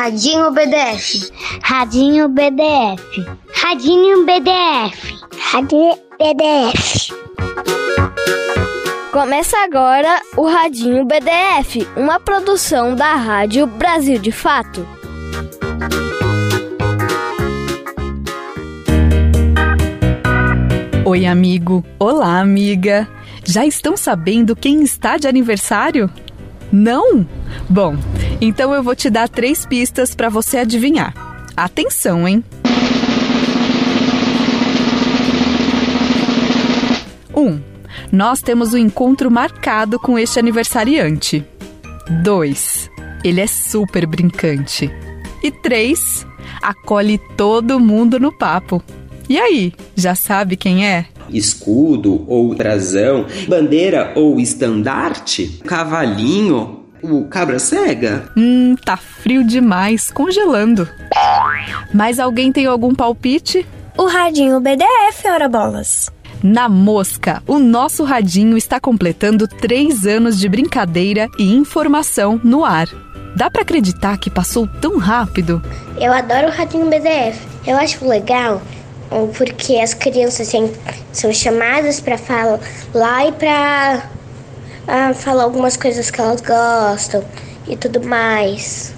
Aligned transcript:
Radinho 0.00 0.50
BDF. 0.50 1.30
Radinho 1.62 2.28
BDF. 2.30 3.26
Radinho 3.52 4.24
BDF. 4.24 5.14
Radinho 5.38 5.92
BDF. 6.18 7.12
Começa 9.12 9.58
agora 9.58 10.22
o 10.38 10.46
Radinho 10.46 11.04
BDF, 11.04 11.86
uma 11.98 12.18
produção 12.18 12.94
da 12.94 13.14
Rádio 13.14 13.66
Brasil 13.66 14.18
de 14.18 14.32
Fato. 14.32 14.88
Oi, 21.04 21.26
amigo. 21.26 21.84
Olá, 21.98 22.40
amiga. 22.40 23.06
Já 23.44 23.66
estão 23.66 23.98
sabendo 23.98 24.56
quem 24.56 24.82
está 24.82 25.18
de 25.18 25.28
aniversário? 25.28 26.10
Não? 26.72 27.26
Bom, 27.68 27.96
então 28.40 28.72
eu 28.72 28.82
vou 28.82 28.94
te 28.94 29.10
dar 29.10 29.28
três 29.28 29.66
pistas 29.66 30.14
para 30.14 30.28
você 30.28 30.58
adivinhar. 30.58 31.14
Atenção, 31.56 32.26
hein? 32.26 32.44
1. 37.34 37.40
Um, 37.40 37.60
nós 38.12 38.40
temos 38.40 38.74
um 38.74 38.78
encontro 38.78 39.30
marcado 39.30 39.98
com 39.98 40.18
este 40.18 40.38
aniversariante. 40.38 41.44
2. 42.22 42.90
Ele 43.24 43.40
é 43.40 43.46
super 43.46 44.06
brincante. 44.06 44.90
E 45.42 45.50
3. 45.50 46.26
Acolhe 46.62 47.18
todo 47.36 47.80
mundo 47.80 48.18
no 48.18 48.32
papo. 48.32 48.82
E 49.28 49.38
aí, 49.38 49.72
já 49.94 50.14
sabe 50.14 50.56
quem 50.56 50.86
é? 50.86 51.06
Escudo 51.32 52.24
ou 52.26 52.54
brasão, 52.54 53.26
bandeira 53.48 54.12
ou 54.16 54.40
estandarte, 54.40 55.60
cavalinho, 55.64 56.80
o 57.02 57.24
cabra 57.24 57.58
cega? 57.58 58.30
Hum, 58.36 58.76
tá 58.84 58.96
frio 58.96 59.42
demais, 59.44 60.10
congelando. 60.10 60.88
Mas 61.92 62.18
alguém 62.18 62.52
tem 62.52 62.66
algum 62.66 62.94
palpite? 62.94 63.66
O 63.96 64.06
radinho 64.06 64.60
BDF, 64.60 65.26
ora 65.26 65.48
bolas. 65.48 66.10
Na 66.42 66.68
Mosca, 66.68 67.42
o 67.46 67.58
nosso 67.58 68.02
radinho 68.02 68.56
está 68.56 68.80
completando 68.80 69.46
três 69.46 70.06
anos 70.06 70.38
de 70.38 70.48
brincadeira 70.48 71.28
e 71.38 71.54
informação 71.54 72.40
no 72.42 72.64
ar. 72.64 72.88
Dá 73.36 73.50
para 73.50 73.62
acreditar 73.62 74.16
que 74.18 74.30
passou 74.30 74.66
tão 74.66 74.96
rápido? 74.96 75.62
Eu 75.98 76.12
adoro 76.12 76.48
o 76.48 76.50
radinho 76.50 76.86
BDF. 76.86 77.38
Eu 77.66 77.76
acho 77.76 78.06
legal 78.06 78.62
porque 79.36 79.76
as 79.76 79.92
crianças 79.92 80.48
assim, 80.48 80.72
são 81.12 81.32
chamadas 81.32 82.00
para 82.00 82.16
falar 82.16 83.26
e 83.26 83.32
para 83.32 84.08
ah, 84.86 85.14
falar 85.14 85.42
algumas 85.42 85.76
coisas 85.76 86.10
que 86.10 86.20
elas 86.20 86.40
gostam 86.40 87.24
e 87.66 87.76
tudo 87.76 88.02
mais. 88.06 88.94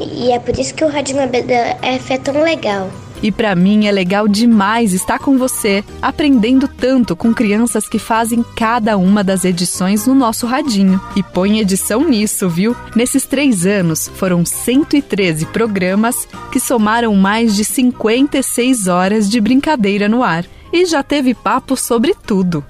E 0.00 0.32
é 0.32 0.38
por 0.38 0.58
isso 0.58 0.74
que 0.74 0.84
o 0.84 0.88
Radinho 0.88 1.28
BDF 1.28 2.12
é 2.12 2.18
tão 2.18 2.42
legal. 2.42 2.90
E 3.22 3.30
para 3.30 3.54
mim 3.54 3.86
é 3.86 3.92
legal 3.92 4.26
demais 4.26 4.92
estar 4.92 5.18
com 5.20 5.38
você, 5.38 5.84
aprendendo 6.00 6.66
tanto 6.66 7.14
com 7.14 7.32
crianças 7.32 7.88
que 7.88 7.98
fazem 7.98 8.44
cada 8.56 8.96
uma 8.96 9.22
das 9.22 9.44
edições 9.44 10.06
no 10.06 10.14
nosso 10.14 10.44
radinho. 10.46 11.00
E 11.14 11.22
põe 11.22 11.60
edição 11.60 12.02
nisso, 12.02 12.48
viu? 12.48 12.74
Nesses 12.96 13.24
três 13.24 13.64
anos 13.64 14.10
foram 14.16 14.44
113 14.44 15.46
programas 15.46 16.26
que 16.50 16.58
somaram 16.58 17.14
mais 17.14 17.54
de 17.54 17.64
56 17.64 18.88
horas 18.88 19.30
de 19.30 19.40
brincadeira 19.40 20.08
no 20.08 20.22
ar. 20.22 20.44
E 20.72 20.84
já 20.86 21.02
teve 21.02 21.34
papo 21.34 21.76
sobre 21.76 22.14
tudo. 22.26 22.64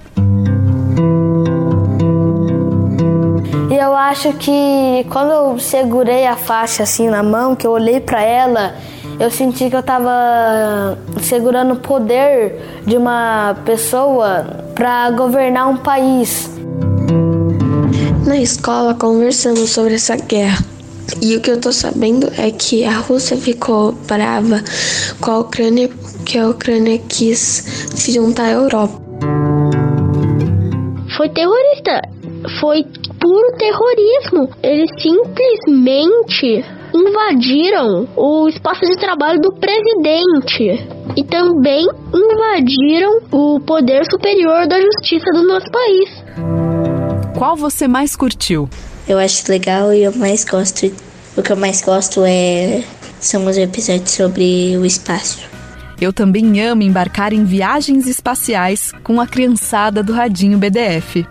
E 3.71 3.75
eu 3.75 3.95
acho 3.95 4.33
que 4.33 5.05
quando 5.09 5.31
eu 5.31 5.57
segurei 5.57 6.27
a 6.27 6.35
faixa 6.35 6.83
assim 6.83 7.09
na 7.09 7.23
mão, 7.23 7.55
que 7.55 7.65
eu 7.65 7.71
olhei 7.71 7.99
para 7.99 8.21
ela 8.21 8.75
eu 9.19 9.29
senti 9.31 9.69
que 9.69 9.75
eu 9.75 9.79
estava 9.79 10.97
segurando 11.21 11.73
o 11.73 11.77
poder 11.77 12.81
de 12.85 12.97
uma 12.97 13.55
pessoa 13.65 14.65
para 14.75 15.11
governar 15.11 15.69
um 15.69 15.77
país. 15.77 16.49
Na 18.25 18.37
escola 18.37 18.93
conversamos 18.93 19.69
sobre 19.69 19.95
essa 19.95 20.15
guerra. 20.15 20.63
E 21.21 21.35
o 21.35 21.41
que 21.41 21.51
eu 21.51 21.59
tô 21.59 21.71
sabendo 21.71 22.31
é 22.37 22.49
que 22.51 22.83
a 22.83 22.97
Rússia 22.97 23.37
ficou 23.37 23.91
brava 24.07 24.61
com 25.19 25.31
a 25.31 25.39
Ucrânia, 25.39 25.89
que 26.25 26.37
a 26.37 26.49
Ucrânia 26.49 26.97
quis 27.07 27.39
se 27.93 28.13
juntar 28.13 28.45
à 28.45 28.51
Europa. 28.51 29.01
Foi 31.15 31.29
terrorista. 31.29 32.01
Foi 32.59 32.83
puro 33.19 33.57
terrorismo. 33.57 34.49
Eles 34.63 34.89
simplesmente 35.01 36.65
invadiram 36.93 38.07
o 38.15 38.47
espaço 38.47 38.85
de 38.85 38.95
trabalho 38.97 39.39
do 39.41 39.53
presidente 39.53 40.87
e 41.15 41.23
também 41.23 41.87
invadiram 42.13 43.21
o 43.31 43.59
poder 43.59 44.03
superior 44.09 44.67
da 44.67 44.79
justiça 44.79 45.25
do 45.33 45.47
nosso 45.47 45.69
país. 45.71 46.23
Qual 47.37 47.55
você 47.55 47.87
mais 47.87 48.15
curtiu? 48.15 48.69
Eu 49.07 49.19
acho 49.19 49.49
legal 49.51 49.93
e 49.93 50.03
eu 50.03 50.15
mais 50.15 50.45
gosto. 50.45 50.91
O 51.35 51.41
que 51.41 51.51
eu 51.51 51.57
mais 51.57 51.81
gosto 51.81 52.23
é 52.25 52.83
são 53.19 53.45
os 53.45 53.57
episódios 53.57 54.11
sobre 54.11 54.77
o 54.77 54.85
espaço. 54.85 55.41
Eu 55.99 56.11
também 56.11 56.61
amo 56.61 56.83
embarcar 56.83 57.33
em 57.33 57.43
viagens 57.43 58.07
espaciais 58.07 58.91
com 59.03 59.21
a 59.21 59.27
criançada 59.27 60.03
do 60.03 60.13
Radinho 60.13 60.57
BDF. 60.57 61.25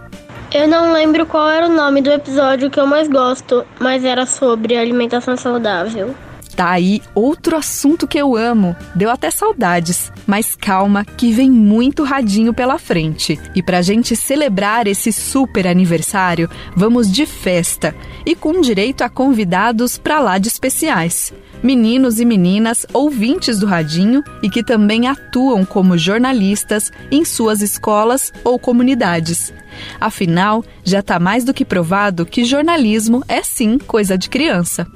Eu 0.54 0.68
não 0.68 0.92
lembro 0.92 1.24
qual 1.24 1.48
era 1.48 1.66
o 1.66 1.72
nome 1.72 2.02
do 2.02 2.12
episódio 2.12 2.68
que 2.68 2.78
eu 2.78 2.86
mais 2.86 3.08
gosto, 3.08 3.64
mas 3.80 4.04
era 4.04 4.26
sobre 4.26 4.76
alimentação 4.76 5.34
saudável. 5.34 6.14
Tá 6.56 6.70
aí 6.70 7.02
outro 7.14 7.56
assunto 7.56 8.06
que 8.06 8.18
eu 8.18 8.36
amo. 8.36 8.76
Deu 8.94 9.10
até 9.10 9.30
saudades. 9.30 10.12
Mas 10.26 10.54
calma, 10.54 11.04
que 11.04 11.32
vem 11.32 11.50
muito 11.50 12.04
radinho 12.04 12.52
pela 12.52 12.78
frente. 12.78 13.38
E 13.54 13.62
pra 13.62 13.82
gente 13.82 14.14
celebrar 14.14 14.86
esse 14.86 15.12
super 15.12 15.66
aniversário, 15.66 16.48
vamos 16.76 17.10
de 17.10 17.26
festa 17.26 17.94
e 18.24 18.34
com 18.34 18.60
direito 18.60 19.02
a 19.02 19.08
convidados 19.08 19.98
pra 19.98 20.20
lá 20.20 20.38
de 20.38 20.48
especiais 20.48 21.32
meninos 21.62 22.18
e 22.18 22.24
meninas 22.24 22.84
ouvintes 22.92 23.60
do 23.60 23.66
Radinho 23.66 24.22
e 24.42 24.50
que 24.50 24.64
também 24.64 25.06
atuam 25.06 25.64
como 25.64 25.96
jornalistas 25.96 26.90
em 27.10 27.24
suas 27.24 27.62
escolas 27.62 28.32
ou 28.42 28.58
comunidades. 28.58 29.52
Afinal, 30.00 30.64
já 30.84 30.98
está 30.98 31.18
mais 31.18 31.44
do 31.44 31.54
que 31.54 31.64
provado 31.64 32.26
que 32.26 32.44
jornalismo 32.44 33.22
é 33.28 33.42
sim 33.42 33.78
coisa 33.78 34.18
de 34.18 34.28
criança. 34.28 34.86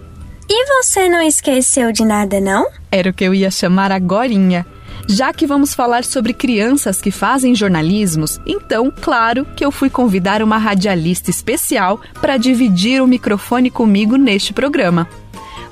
E 0.48 0.66
você 0.66 1.08
não 1.08 1.20
esqueceu 1.20 1.90
de 1.92 2.04
nada, 2.04 2.40
não? 2.40 2.68
Era 2.90 3.10
o 3.10 3.12
que 3.12 3.24
eu 3.24 3.34
ia 3.34 3.50
chamar 3.50 3.90
agorinha. 3.90 4.64
Já 5.08 5.32
que 5.32 5.46
vamos 5.46 5.74
falar 5.74 6.04
sobre 6.04 6.32
crianças 6.32 7.00
que 7.00 7.10
fazem 7.10 7.54
jornalismos, 7.54 8.40
então, 8.46 8.92
claro 9.00 9.46
que 9.56 9.64
eu 9.64 9.70
fui 9.70 9.88
convidar 9.88 10.42
uma 10.42 10.58
radialista 10.58 11.30
especial 11.30 12.00
para 12.20 12.36
dividir 12.36 13.00
o 13.02 13.06
microfone 13.06 13.70
comigo 13.70 14.16
neste 14.16 14.52
programa. 14.52 15.08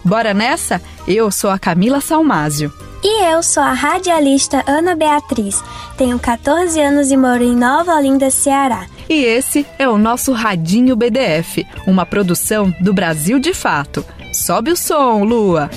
Bora 0.05 0.35
nessa? 0.35 0.81
Eu 1.07 1.31
sou 1.31 1.51
a 1.51 1.59
Camila 1.59 2.01
Salmásio. 2.01 2.73
E 3.03 3.25
eu 3.25 3.43
sou 3.43 3.63
a 3.63 3.73
radialista 3.73 4.63
Ana 4.67 4.95
Beatriz. 4.95 5.63
Tenho 5.97 6.19
14 6.19 6.81
anos 6.81 7.11
e 7.11 7.17
moro 7.17 7.43
em 7.43 7.55
Nova 7.55 7.95
Olinda, 7.95 8.31
Ceará. 8.31 8.87
E 9.09 9.25
esse 9.25 9.67
é 9.79 9.89
o 9.89 9.99
nosso 9.99 10.33
Radinho 10.33 10.97
BDF, 10.97 11.67
uma 11.87 12.07
produção 12.07 12.75
do 12.81 12.93
Brasil 12.93 13.39
de 13.39 13.53
Fato. 13.53 14.05
Sobe 14.33 14.71
o 14.73 14.77
som, 14.77 15.25
Lua! 15.25 15.71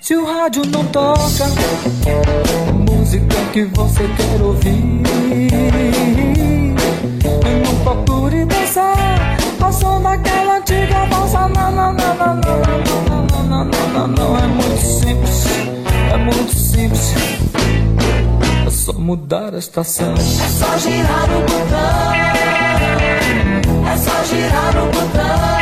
Se 0.00 0.16
o 0.16 0.24
rádio 0.24 0.62
não 0.66 0.84
toca 0.86 1.44
música 2.88 3.36
que 3.52 3.64
você 3.64 4.04
quer 4.16 4.42
ouvir, 4.42 5.02
não 7.62 7.80
procure 7.84 8.46
dançar 8.46 9.36
ao 9.60 9.70
som 9.70 10.00
daquela 10.00 10.56
antiga 10.56 11.04
bossa. 11.10 11.40
Não, 11.48 11.70
não, 11.72 11.92
não, 11.92 12.14
não, 12.14 12.36
não, 12.36 12.58
não, 12.58 13.26
não, 13.26 13.42
não, 13.44 13.64
não, 13.64 13.88
não, 13.92 14.08
não, 14.08 14.38
é 14.38 14.46
muito 14.46 14.80
simples, 14.80 15.44
é 16.10 16.16
muito 16.16 16.54
simples. 16.54 17.47
É 18.88 18.90
só 18.90 18.98
mudar 18.98 19.54
a 19.54 19.58
estação. 19.58 20.14
É 20.14 20.48
só 20.48 20.78
girar 20.78 21.24
o 21.24 21.40
botão. 21.42 22.14
É 23.86 23.96
só 23.98 24.24
girar 24.24 24.82
o 24.82 24.86
botão. 24.86 25.58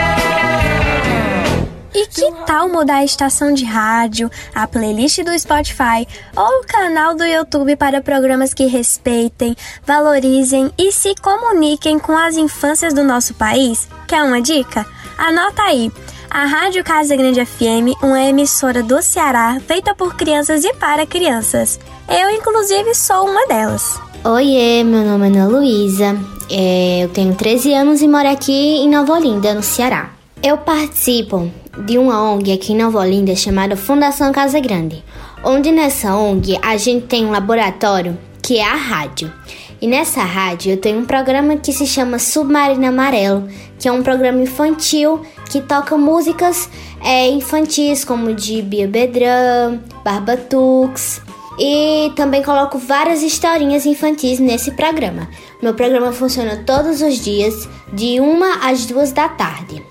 E 1.92 2.06
que 2.06 2.30
tal 2.46 2.68
mudar 2.68 2.98
a 2.98 3.04
estação 3.04 3.52
de 3.52 3.64
rádio, 3.64 4.30
a 4.54 4.68
playlist 4.68 5.24
do 5.24 5.36
Spotify 5.36 6.06
ou 6.36 6.60
o 6.60 6.66
canal 6.68 7.16
do 7.16 7.24
YouTube 7.24 7.74
para 7.74 8.00
programas 8.00 8.54
que 8.54 8.66
respeitem, 8.66 9.56
valorizem 9.84 10.70
e 10.78 10.92
se 10.92 11.16
comuniquem 11.16 11.98
com 11.98 12.16
as 12.16 12.36
infâncias 12.36 12.94
do 12.94 13.02
nosso 13.02 13.34
país? 13.34 13.88
Quer 14.06 14.22
uma 14.22 14.40
dica? 14.40 14.86
Anota 15.18 15.62
aí. 15.62 15.90
A 16.30 16.44
Rádio 16.44 16.82
Casa 16.84 17.16
Grande 17.16 17.44
FM, 17.44 17.96
uma 18.02 18.20
emissora 18.22 18.82
do 18.82 19.00
Ceará 19.00 19.58
feita 19.66 19.94
por 19.94 20.16
crianças 20.16 20.64
e 20.64 20.72
para 20.74 21.06
crianças. 21.06 21.78
Eu, 22.08 22.30
inclusive, 22.30 22.94
sou 22.94 23.26
uma 23.26 23.46
delas. 23.46 24.00
Oiê, 24.24 24.82
meu 24.82 25.04
nome 25.04 25.28
é 25.28 25.30
Ana 25.30 25.46
Luísa. 25.48 26.16
É, 26.50 27.04
eu 27.04 27.08
tenho 27.10 27.34
13 27.34 27.72
anos 27.74 28.02
e 28.02 28.08
moro 28.08 28.28
aqui 28.28 28.52
em 28.52 28.88
Nova 28.88 29.14
Olinda, 29.14 29.54
no 29.54 29.62
Ceará. 29.62 30.10
Eu 30.42 30.58
participo 30.58 31.50
de 31.86 31.96
uma 31.96 32.22
ONG 32.22 32.52
aqui 32.52 32.72
em 32.72 32.76
Nova 32.76 33.00
Olinda 33.00 33.34
chamada 33.34 33.76
Fundação 33.76 34.32
Casa 34.32 34.60
Grande, 34.60 35.02
onde 35.44 35.70
nessa 35.70 36.14
ONG 36.16 36.58
a 36.60 36.76
gente 36.76 37.06
tem 37.06 37.24
um 37.24 37.30
laboratório 37.30 38.18
que 38.42 38.58
é 38.58 38.64
a 38.64 38.74
rádio. 38.74 39.32
E 39.80 39.86
nessa 39.86 40.22
rádio 40.22 40.72
eu 40.72 40.76
tenho 40.76 41.00
um 41.00 41.04
programa 41.04 41.56
que 41.56 41.72
se 41.72 41.86
chama 41.86 42.18
Submarino 42.18 42.86
Amarelo, 42.86 43.48
que 43.78 43.88
é 43.88 43.92
um 43.92 44.02
programa 44.02 44.42
infantil 44.42 45.20
que 45.48 45.60
toca 45.60 45.96
músicas 45.96 46.68
é, 47.02 47.28
infantis 47.28 48.04
como 48.04 48.34
de 48.34 48.62
Bia 48.62 48.86
Bedran, 48.86 49.78
Barbatux. 50.04 51.22
E 51.58 52.12
também 52.14 52.42
coloco 52.42 52.78
várias 52.78 53.22
historinhas 53.22 53.86
infantis 53.86 54.38
nesse 54.38 54.72
programa. 54.72 55.28
Meu 55.62 55.72
programa 55.72 56.12
funciona 56.12 56.62
todos 56.66 57.00
os 57.00 57.18
dias, 57.24 57.66
de 57.92 58.20
uma 58.20 58.68
às 58.68 58.84
duas 58.84 59.10
da 59.10 59.28
tarde. 59.28 59.82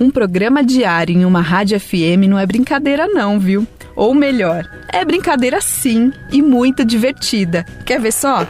Um 0.00 0.10
programa 0.10 0.64
diário 0.64 1.16
em 1.16 1.24
uma 1.24 1.40
rádio 1.40 1.78
FM 1.78 2.26
não 2.28 2.36
é 2.36 2.44
brincadeira, 2.44 3.06
não, 3.06 3.38
viu? 3.38 3.64
Ou 3.94 4.12
melhor, 4.12 4.68
é 4.92 5.04
brincadeira 5.04 5.60
sim 5.60 6.12
e 6.32 6.42
muito 6.42 6.84
divertida. 6.84 7.64
Quer 7.86 8.00
ver 8.00 8.12
só? 8.12 8.44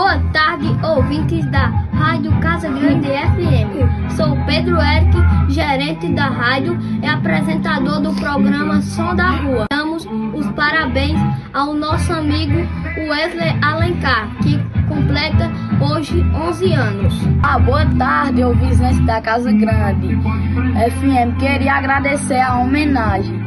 Boa 0.00 0.18
tarde, 0.32 0.66
ouvintes 0.82 1.44
da 1.50 1.66
Rádio 1.92 2.32
Casa 2.40 2.70
Grande 2.70 3.06
FM. 3.06 4.16
Sou 4.16 4.34
Pedro 4.46 4.80
Eric, 4.80 5.14
gerente 5.52 6.08
da 6.14 6.24
rádio 6.24 6.78
e 7.02 7.06
apresentador 7.06 8.00
do 8.00 8.10
programa 8.14 8.80
Som 8.80 9.14
da 9.14 9.28
Rua. 9.28 9.66
Damos 9.70 10.08
os 10.32 10.46
parabéns 10.52 11.20
ao 11.52 11.74
nosso 11.74 12.10
amigo 12.14 12.66
Wesley 12.96 13.54
Alencar, 13.60 14.30
que 14.38 14.58
completa 14.88 15.50
hoje 15.82 16.24
11 16.34 16.72
anos. 16.72 17.14
Ah, 17.42 17.58
boa 17.58 17.84
tarde, 17.98 18.42
ouvintes 18.42 18.98
da 19.04 19.20
Casa 19.20 19.52
Grande 19.52 20.16
FM. 20.16 21.38
Queria 21.38 21.74
agradecer 21.74 22.40
a 22.40 22.58
homenagem. 22.58 23.38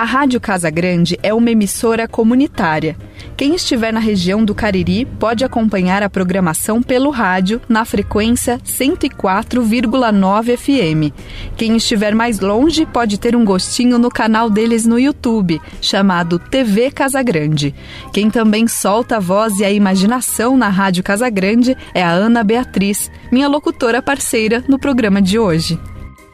A 0.00 0.04
Rádio 0.04 0.40
Casa 0.40 0.70
Grande 0.70 1.18
é 1.22 1.34
uma 1.34 1.50
emissora 1.50 2.08
comunitária. 2.08 2.96
Quem 3.36 3.54
estiver 3.54 3.92
na 3.92 4.00
região 4.00 4.42
do 4.42 4.54
Cariri 4.54 5.04
pode 5.04 5.44
acompanhar 5.44 6.02
a 6.02 6.08
programação 6.08 6.82
pelo 6.82 7.10
rádio 7.10 7.60
na 7.68 7.84
frequência 7.84 8.58
104,9 8.64 10.56
FM. 10.56 11.14
Quem 11.54 11.76
estiver 11.76 12.14
mais 12.14 12.40
longe 12.40 12.86
pode 12.86 13.18
ter 13.18 13.36
um 13.36 13.44
gostinho 13.44 13.98
no 13.98 14.08
canal 14.08 14.48
deles 14.48 14.86
no 14.86 14.98
YouTube, 14.98 15.60
chamado 15.82 16.38
TV 16.38 16.90
Casa 16.90 17.22
Grande. 17.22 17.74
Quem 18.10 18.30
também 18.30 18.66
solta 18.66 19.18
a 19.18 19.20
voz 19.20 19.60
e 19.60 19.66
a 19.66 19.70
imaginação 19.70 20.56
na 20.56 20.70
Rádio 20.70 21.04
Casa 21.04 21.28
Grande 21.28 21.76
é 21.92 22.02
a 22.02 22.10
Ana 22.10 22.42
Beatriz, 22.42 23.10
minha 23.30 23.48
locutora 23.48 24.00
parceira 24.00 24.64
no 24.66 24.78
programa 24.78 25.20
de 25.20 25.38
hoje. 25.38 25.78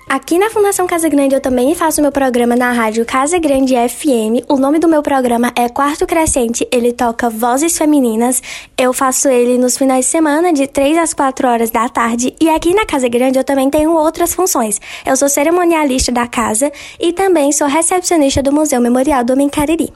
Aqui 0.09 0.39
na 0.39 0.49
Fundação 0.49 0.87
Casa 0.87 1.09
Grande 1.09 1.35
eu 1.35 1.41
também 1.41 1.75
faço 1.75 2.01
meu 2.01 2.13
programa 2.13 2.55
na 2.55 2.71
rádio 2.71 3.05
Casa 3.05 3.41
Grande 3.41 3.75
FM. 3.75 4.47
O 4.49 4.57
nome 4.57 4.79
do 4.79 4.87
meu 4.87 5.03
programa 5.03 5.53
é 5.57 5.69
Quarto 5.69 6.07
Crescente. 6.07 6.67
Ele 6.71 6.93
toca 6.93 7.29
vozes 7.29 7.77
femininas. 7.77 8.41
Eu 8.79 8.93
faço 8.93 9.29
ele 9.29 9.59
nos 9.59 9.77
finais 9.77 10.05
de 10.05 10.11
semana, 10.13 10.53
de 10.53 10.69
3 10.69 10.97
às 10.99 11.13
4 11.13 11.49
horas 11.49 11.71
da 11.71 11.89
tarde. 11.89 12.33
E 12.41 12.49
aqui 12.49 12.73
na 12.73 12.87
Casa 12.87 13.09
Grande 13.09 13.37
eu 13.37 13.43
também 13.43 13.69
tenho 13.69 13.91
outras 13.91 14.33
funções. 14.33 14.81
Eu 15.05 15.17
sou 15.17 15.29
cerimonialista 15.29 16.13
da 16.13 16.29
casa 16.29 16.71
e 17.01 17.13
também 17.13 17.51
sou 17.51 17.67
recepcionista 17.67 18.41
do 18.41 18.53
Museu 18.53 18.81
Memorial 18.81 19.25
do 19.25 19.33
Homem 19.33 19.49
Cariri. 19.49 19.93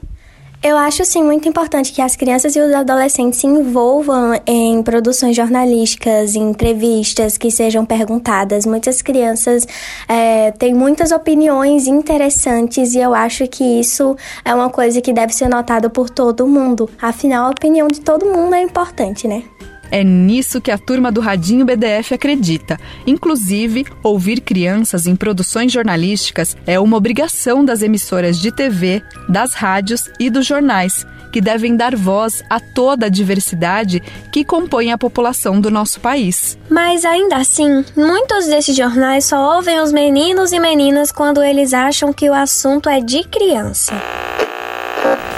Eu 0.63 0.77
acho 0.77 1.03
sim 1.03 1.23
muito 1.23 1.49
importante 1.49 1.91
que 1.91 2.03
as 2.03 2.15
crianças 2.15 2.55
e 2.55 2.59
os 2.59 2.71
adolescentes 2.71 3.39
se 3.39 3.47
envolvam 3.47 4.39
em 4.45 4.83
produções 4.83 5.35
jornalísticas, 5.35 6.35
em 6.35 6.51
entrevistas 6.51 7.35
que 7.35 7.49
sejam 7.49 7.83
perguntadas. 7.83 8.63
Muitas 8.63 9.01
crianças 9.01 9.67
é, 10.07 10.51
têm 10.51 10.71
muitas 10.71 11.11
opiniões 11.11 11.87
interessantes 11.87 12.93
e 12.93 12.99
eu 12.99 13.11
acho 13.15 13.47
que 13.47 13.63
isso 13.63 14.15
é 14.45 14.53
uma 14.53 14.69
coisa 14.69 15.01
que 15.01 15.11
deve 15.11 15.33
ser 15.33 15.47
notada 15.47 15.89
por 15.89 16.11
todo 16.11 16.45
mundo. 16.45 16.87
Afinal, 17.01 17.47
a 17.47 17.49
opinião 17.49 17.87
de 17.87 17.99
todo 17.99 18.27
mundo 18.27 18.53
é 18.53 18.61
importante, 18.61 19.27
né? 19.27 19.43
É 19.91 20.03
nisso 20.05 20.61
que 20.61 20.71
a 20.71 20.77
turma 20.77 21.11
do 21.11 21.19
Radinho 21.19 21.65
BDF 21.65 22.13
acredita. 22.13 22.79
Inclusive, 23.05 23.85
ouvir 24.01 24.39
crianças 24.39 25.05
em 25.05 25.15
produções 25.15 25.71
jornalísticas 25.71 26.55
é 26.65 26.79
uma 26.79 26.95
obrigação 26.95 27.63
das 27.63 27.81
emissoras 27.81 28.39
de 28.39 28.51
TV, 28.51 29.03
das 29.27 29.53
rádios 29.53 30.09
e 30.17 30.29
dos 30.29 30.45
jornais, 30.45 31.05
que 31.31 31.41
devem 31.41 31.75
dar 31.75 31.95
voz 31.95 32.41
a 32.49 32.59
toda 32.59 33.07
a 33.07 33.09
diversidade 33.09 34.01
que 34.31 34.45
compõe 34.45 34.91
a 34.91 34.97
população 34.97 35.59
do 35.59 35.69
nosso 35.69 35.99
país. 35.99 36.57
Mas 36.69 37.03
ainda 37.03 37.35
assim, 37.35 37.83
muitos 37.95 38.47
desses 38.47 38.75
jornais 38.75 39.25
só 39.25 39.55
ouvem 39.57 39.79
os 39.81 39.91
meninos 39.91 40.53
e 40.53 40.59
meninas 40.59 41.11
quando 41.11 41.43
eles 41.43 41.73
acham 41.73 42.13
que 42.13 42.29
o 42.29 42.33
assunto 42.33 42.87
é 42.87 43.01
de 43.01 43.23
criança. 43.25 43.93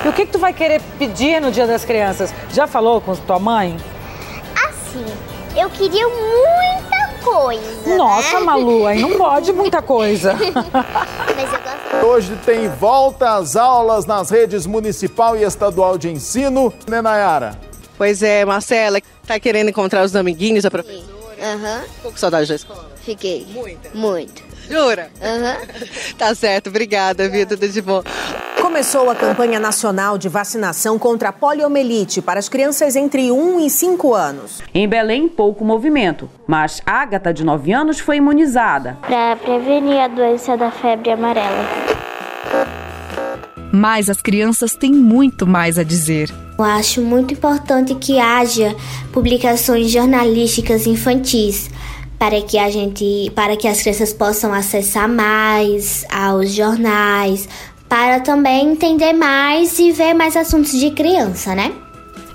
E 0.04 0.08
o 0.08 0.14
que, 0.14 0.26
que 0.26 0.32
tu 0.32 0.40
vai 0.40 0.54
querer 0.54 0.82
pedir 1.00 1.40
no 1.42 1.52
Dia 1.52 1.66
das 1.66 1.86
Crianças? 1.86 2.34
Já 2.54 2.68
falou 2.68 3.00
com 3.00 3.16
tua 3.16 3.40
mãe? 3.40 3.78
Assim, 4.94 5.06
eu 5.56 5.70
queria 5.70 6.08
muita 6.08 7.14
coisa. 7.24 7.98
Nossa, 7.98 8.40
né? 8.40 8.46
Malu, 8.46 8.86
aí 8.86 9.02
não 9.02 9.18
pode 9.18 9.52
muita 9.52 9.82
coisa. 9.82 10.34
Mas 11.36 11.54
eu 11.54 11.60
gosto. 11.60 12.06
Hoje 12.06 12.40
tem 12.46 12.70
volta 12.70 13.36
às 13.36 13.56
aulas 13.56 14.06
nas 14.06 14.30
redes 14.30 14.66
municipal 14.66 15.36
e 15.38 15.44
estadual 15.44 15.98
de 15.98 16.10
ensino, 16.10 16.74
né, 16.88 17.02
Nayara? 17.02 17.60
Pois 17.98 18.22
é, 18.24 18.44
Marcela, 18.44 19.00
tá 19.26 19.40
querendo 19.40 19.70
encontrar 19.70 20.04
os 20.04 20.16
amiguinhos, 20.16 20.66
a 20.66 20.72
professora? 20.72 21.24
Aham. 21.42 21.84
Ficou 21.96 22.12
com 22.12 22.18
saudade 22.18 22.48
da 22.48 22.56
escola? 22.56 22.92
Fiquei. 23.04 23.46
Muita? 23.52 23.90
Muito. 23.94 24.53
Jura? 24.70 25.10
Aham. 25.22 25.58
Tá 26.18 26.34
certo, 26.36 26.68
obrigada, 26.68 27.28
viu? 27.28 27.46
Tudo 27.46 27.68
de 27.68 27.82
bom. 27.82 28.04
Começou 28.62 29.10
a 29.10 29.16
campanha 29.16 29.60
nacional 29.60 30.18
de 30.18 30.30
vacinação 30.30 30.98
contra 30.98 31.30
a 31.30 31.34
poliomielite 31.34 32.22
para 32.22 32.40
as 32.40 32.48
crianças 32.48 32.96
entre 32.96 33.32
1 33.32 33.60
e 33.66 33.70
5 33.70 34.14
anos. 34.14 34.62
Em 34.74 34.88
Belém, 34.88 35.28
pouco 35.28 35.66
movimento, 35.66 36.30
mas 36.48 36.82
Ágata, 36.86 37.34
de 37.34 37.44
9 37.44 37.74
anos, 37.74 38.00
foi 38.00 38.18
imunizada. 38.18 38.98
Para 39.02 39.36
prevenir 39.36 40.00
a 40.00 40.08
doença 40.08 40.56
da 40.56 40.72
febre 40.72 41.12
amarela. 41.12 41.66
Mas 43.72 44.10
as 44.10 44.22
crianças 44.22 44.76
têm 44.76 44.94
muito 44.94 45.48
mais 45.48 45.80
a 45.80 45.84
dizer. 45.84 46.30
Eu 46.58 46.64
acho 46.64 47.02
muito 47.02 47.34
importante 47.34 47.96
que 47.96 48.20
haja 48.20 48.76
publicações 49.12 49.92
jornalísticas 49.92 50.86
infantis 50.86 51.70
para 52.24 52.42
que 52.42 52.58
a 52.58 52.70
gente, 52.70 53.30
para 53.36 53.58
que 53.58 53.68
as 53.68 53.82
crianças 53.82 54.14
possam 54.14 54.54
acessar 54.54 55.10
mais 55.10 56.06
aos 56.10 56.54
jornais, 56.54 57.50
para 57.90 58.22
também 58.22 58.72
entender 58.72 59.12
mais 59.12 59.78
e 59.78 59.92
ver 59.92 60.14
mais 60.14 60.38
assuntos 60.38 60.72
de 60.72 60.90
criança, 60.92 61.54
né? 61.54 61.74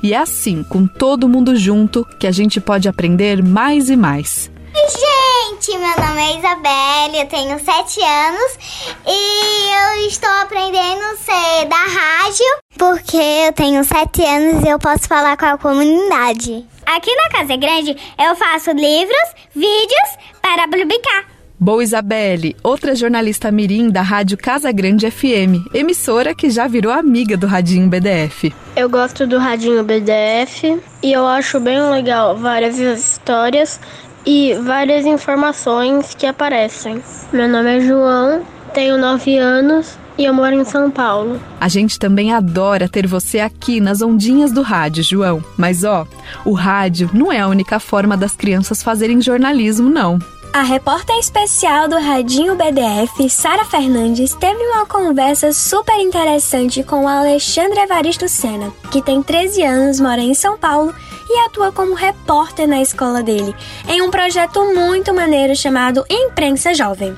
E 0.02 0.12
é 0.12 0.18
assim, 0.18 0.62
com 0.62 0.86
todo 0.86 1.26
mundo 1.26 1.56
junto, 1.56 2.04
que 2.20 2.26
a 2.26 2.30
gente 2.30 2.60
pode 2.60 2.86
aprender 2.86 3.42
mais 3.42 3.88
e 3.88 3.96
mais. 3.96 4.50
Gente, 4.74 5.78
meu 5.78 6.06
nome 6.06 6.20
é 6.20 6.38
Isabelle, 6.38 7.20
eu 7.20 7.26
tenho 7.26 7.58
7 7.58 8.00
anos 8.04 8.58
e 9.06 10.00
eu 10.02 10.06
estou 10.06 10.30
aprendendo 10.42 11.02
a 11.02 11.16
ser 11.16 11.66
da 11.66 11.76
rádio 11.76 12.46
porque 12.76 13.16
eu 13.16 13.54
tenho 13.54 13.82
7 13.82 14.22
anos 14.22 14.64
e 14.64 14.68
eu 14.68 14.78
posso 14.78 15.08
falar 15.08 15.38
com 15.38 15.46
a 15.46 15.56
comunidade. 15.56 16.66
Aqui 16.96 17.14
na 17.14 17.28
Casa 17.28 17.54
Grande 17.54 17.94
eu 18.18 18.34
faço 18.34 18.70
livros, 18.70 19.34
vídeos 19.54 20.18
para 20.40 20.66
publicar. 20.66 21.26
Boa 21.60 21.84
Isabelle, 21.84 22.56
outra 22.64 22.94
jornalista 22.94 23.52
mirim 23.52 23.90
da 23.90 24.00
Rádio 24.00 24.38
Casa 24.38 24.72
Grande 24.72 25.10
FM, 25.10 25.68
emissora 25.74 26.34
que 26.34 26.48
já 26.48 26.66
virou 26.66 26.90
amiga 26.90 27.36
do 27.36 27.46
Radinho 27.46 27.90
BDF. 27.90 28.54
Eu 28.74 28.88
gosto 28.88 29.26
do 29.26 29.36
Radinho 29.36 29.84
BDF 29.84 30.80
e 31.02 31.12
eu 31.12 31.26
acho 31.26 31.60
bem 31.60 31.78
legal 31.90 32.34
várias 32.38 32.78
histórias 32.78 33.78
e 34.24 34.54
várias 34.54 35.04
informações 35.04 36.14
que 36.14 36.24
aparecem. 36.24 37.02
Meu 37.30 37.48
nome 37.50 37.76
é 37.76 37.80
João, 37.82 38.46
tenho 38.72 38.96
9 38.96 39.36
anos 39.36 39.98
e 40.18 40.24
eu 40.24 40.34
moro 40.34 40.54
em 40.54 40.64
São 40.64 40.90
Paulo. 40.90 41.40
A 41.60 41.68
gente 41.68 41.98
também 41.98 42.32
adora 42.32 42.88
ter 42.88 43.06
você 43.06 43.38
aqui 43.38 43.80
nas 43.80 44.02
ondinhas 44.02 44.52
do 44.52 44.62
rádio, 44.62 45.04
João. 45.04 45.42
Mas 45.56 45.84
ó, 45.84 46.06
o 46.44 46.52
rádio 46.52 47.08
não 47.14 47.32
é 47.32 47.40
a 47.40 47.48
única 47.48 47.78
forma 47.78 48.16
das 48.16 48.34
crianças 48.34 48.82
fazerem 48.82 49.22
jornalismo, 49.22 49.88
não. 49.88 50.18
A 50.52 50.62
repórter 50.62 51.16
especial 51.18 51.88
do 51.88 51.98
Radinho 51.98 52.56
BDF, 52.56 53.28
Sara 53.28 53.64
Fernandes, 53.64 54.34
teve 54.34 54.60
uma 54.60 54.86
conversa 54.86 55.52
super 55.52 56.00
interessante 56.00 56.82
com 56.82 57.04
o 57.04 57.08
Alexandre 57.08 57.80
Evaristo 57.80 58.28
Sena, 58.28 58.72
que 58.90 59.02
tem 59.02 59.22
13 59.22 59.62
anos, 59.62 60.00
mora 60.00 60.22
em 60.22 60.34
São 60.34 60.58
Paulo 60.58 60.92
e 61.28 61.38
atua 61.40 61.70
como 61.70 61.94
repórter 61.94 62.66
na 62.66 62.80
escola 62.80 63.22
dele, 63.22 63.54
em 63.86 64.00
um 64.00 64.10
projeto 64.10 64.64
muito 64.74 65.12
maneiro 65.12 65.54
chamado 65.54 66.04
Imprensa 66.08 66.72
Jovem. 66.74 67.14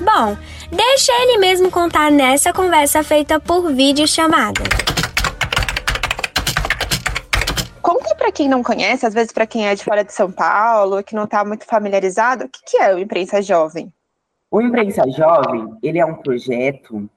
Bom, 0.00 0.36
deixa 0.72 1.12
ele 1.22 1.38
mesmo 1.38 1.70
contar 1.70 2.10
nessa 2.10 2.52
conversa 2.52 3.04
feita 3.04 3.38
por 3.38 3.72
vídeo 3.72 4.08
chamada. 4.08 4.62
para 8.22 8.30
quem 8.30 8.48
não 8.48 8.62
conhece, 8.62 9.04
às 9.04 9.12
vezes 9.12 9.32
para 9.32 9.46
quem 9.46 9.66
é 9.66 9.74
de 9.74 9.82
fora 9.82 10.04
de 10.04 10.12
São 10.12 10.30
Paulo, 10.30 11.02
que 11.02 11.14
não 11.14 11.24
está 11.24 11.44
muito 11.44 11.66
familiarizado, 11.66 12.44
o 12.44 12.48
que, 12.48 12.60
que 12.64 12.76
é 12.76 12.94
o 12.94 12.98
Imprensa 12.98 13.42
Jovem? 13.42 13.92
O 14.48 14.60
Imprensa 14.60 15.02
Jovem, 15.10 15.76
ele 15.82 15.98
é 15.98 16.06
um 16.06 16.14
projeto 16.14 17.10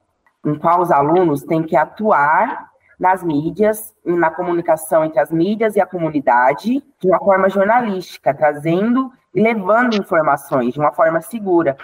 em 0.44 0.58
qual 0.58 0.80
os 0.80 0.90
alunos 0.90 1.42
têm 1.44 1.62
que 1.62 1.76
atuar 1.76 2.70
nas 2.98 3.22
mídias, 3.22 3.94
na 4.04 4.30
comunicação 4.30 5.04
entre 5.04 5.20
as 5.20 5.30
mídias 5.30 5.76
e 5.76 5.80
a 5.80 5.86
comunidade, 5.86 6.82
de 7.00 7.08
uma 7.08 7.18
forma 7.20 7.48
jornalística, 7.48 8.34
trazendo 8.34 9.12
e 9.32 9.40
levando 9.40 9.96
informações 9.96 10.74
de 10.74 10.80
uma 10.80 10.92
forma 10.92 11.20
segura. 11.20 11.76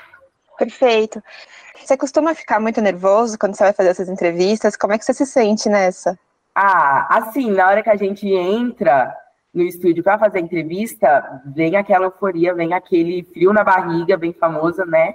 Perfeito. 0.59 1.23
Você 1.85 1.97
costuma 1.97 2.35
ficar 2.35 2.61
muito 2.61 2.81
nervoso 2.81 3.39
quando 3.39 3.55
você 3.55 3.65
vai 3.65 3.73
fazer 3.73 3.91
essas 3.91 4.09
entrevistas? 4.09 4.77
Como 4.77 4.93
é 4.93 4.99
que 4.99 5.05
você 5.05 5.15
se 5.15 5.27
sente 5.27 5.69
nessa? 5.69 6.19
Ah, 6.55 7.07
assim, 7.11 7.51
na 7.51 7.69
hora 7.69 7.83
que 7.83 7.91
a 7.91 7.97
gente 7.97 8.29
entra 8.29 9.17
no 9.53 9.63
estúdio 9.63 10.03
para 10.03 10.19
fazer 10.19 10.39
a 10.39 10.43
entrevista, 10.43 11.43
vem 11.47 11.77
aquela 11.77 12.07
euforia, 12.07 12.55
vem 12.55 12.73
aquele 12.73 13.23
frio 13.23 13.53
na 13.53 13.65
barriga, 13.65 14.17
bem 14.17 14.33
famoso, 14.33 14.85
né? 14.85 15.15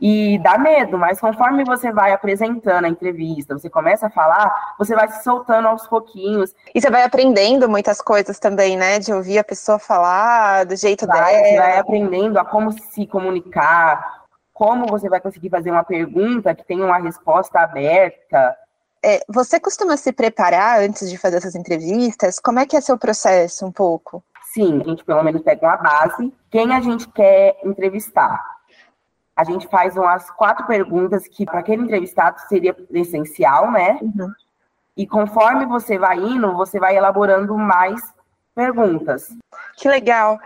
E 0.00 0.38
dá 0.40 0.58
medo, 0.58 0.98
mas 0.98 1.20
conforme 1.20 1.64
você 1.64 1.92
vai 1.92 2.12
apresentando 2.12 2.86
a 2.86 2.88
entrevista, 2.88 3.56
você 3.56 3.70
começa 3.70 4.08
a 4.08 4.10
falar, 4.10 4.74
você 4.76 4.96
vai 4.96 5.08
se 5.08 5.22
soltando 5.22 5.68
aos 5.68 5.86
pouquinhos. 5.86 6.52
E 6.74 6.80
você 6.80 6.90
vai 6.90 7.04
aprendendo 7.04 7.68
muitas 7.68 8.00
coisas 8.00 8.38
também, 8.40 8.76
né? 8.76 8.98
De 8.98 9.12
ouvir 9.12 9.38
a 9.38 9.44
pessoa 9.44 9.78
falar 9.78 10.64
do 10.64 10.74
jeito 10.74 11.06
vai, 11.06 11.32
dela. 11.32 11.46
Você 11.46 11.56
vai 11.56 11.78
aprendendo 11.78 12.38
a 12.38 12.44
como 12.44 12.72
se 12.72 13.06
comunicar, 13.06 14.21
como 14.62 14.86
você 14.86 15.08
vai 15.08 15.20
conseguir 15.20 15.50
fazer 15.50 15.72
uma 15.72 15.82
pergunta 15.82 16.54
que 16.54 16.64
tenha 16.64 16.86
uma 16.86 16.98
resposta 16.98 17.58
aberta. 17.58 18.56
É, 19.04 19.20
você 19.28 19.58
costuma 19.58 19.96
se 19.96 20.12
preparar 20.12 20.78
antes 20.78 21.10
de 21.10 21.18
fazer 21.18 21.38
essas 21.38 21.56
entrevistas? 21.56 22.38
Como 22.38 22.60
é 22.60 22.66
que 22.66 22.76
é 22.76 22.80
seu 22.80 22.96
processo 22.96 23.66
um 23.66 23.72
pouco? 23.72 24.22
Sim, 24.54 24.80
a 24.80 24.84
gente 24.84 25.04
pelo 25.04 25.24
menos 25.24 25.42
pega 25.42 25.66
uma 25.66 25.76
base, 25.78 26.32
quem 26.48 26.72
a 26.72 26.80
gente 26.80 27.08
quer 27.08 27.58
entrevistar 27.64 28.40
a 29.34 29.44
gente 29.44 29.66
faz 29.68 29.96
umas 29.96 30.30
quatro 30.30 30.66
perguntas 30.66 31.26
que 31.26 31.44
para 31.44 31.60
aquele 31.60 31.82
entrevistado 31.82 32.38
seria 32.48 32.76
essencial, 32.92 33.72
né? 33.72 33.98
Uhum. 34.02 34.30
E 34.94 35.06
conforme 35.06 35.64
você 35.64 35.98
vai 35.98 36.18
indo, 36.18 36.52
você 36.54 36.78
vai 36.78 36.96
elaborando 36.96 37.56
mais 37.56 37.98
perguntas. 38.54 39.28
Que 39.76 39.88
legal. 39.88 40.38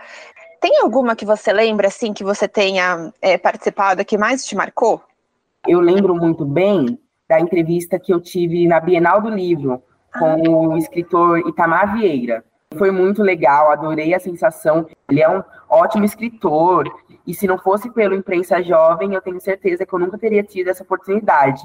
Tem 0.59 0.81
alguma 0.81 1.15
que 1.15 1.25
você 1.25 1.53
lembra, 1.53 1.87
assim, 1.87 2.13
que 2.13 2.23
você 2.23 2.47
tenha 2.47 3.13
é, 3.21 3.37
participado 3.37 4.03
que 4.03 4.17
mais 4.17 4.45
te 4.45 4.55
marcou? 4.55 5.01
Eu 5.67 5.79
lembro 5.79 6.15
muito 6.15 6.45
bem 6.45 6.99
da 7.27 7.39
entrevista 7.39 7.99
que 7.99 8.13
eu 8.13 8.21
tive 8.21 8.67
na 8.67 8.79
Bienal 8.79 9.21
do 9.21 9.29
Livro 9.29 9.83
com 10.17 10.25
ah. 10.25 10.69
o 10.69 10.77
escritor 10.77 11.39
Itamar 11.39 11.93
Vieira. 11.93 12.43
Foi 12.77 12.91
muito 12.91 13.21
legal, 13.21 13.71
adorei 13.71 14.13
a 14.13 14.19
sensação. 14.19 14.87
Ele 15.09 15.21
é 15.21 15.29
um 15.29 15.43
ótimo 15.69 16.05
escritor, 16.05 16.85
e 17.25 17.33
se 17.33 17.47
não 17.47 17.57
fosse 17.57 17.89
pelo 17.89 18.15
Imprensa 18.15 18.61
Jovem, 18.63 19.13
eu 19.13 19.21
tenho 19.21 19.39
certeza 19.39 19.85
que 19.85 19.93
eu 19.93 19.99
nunca 19.99 20.17
teria 20.17 20.43
tido 20.43 20.69
essa 20.69 20.83
oportunidade. 20.83 21.61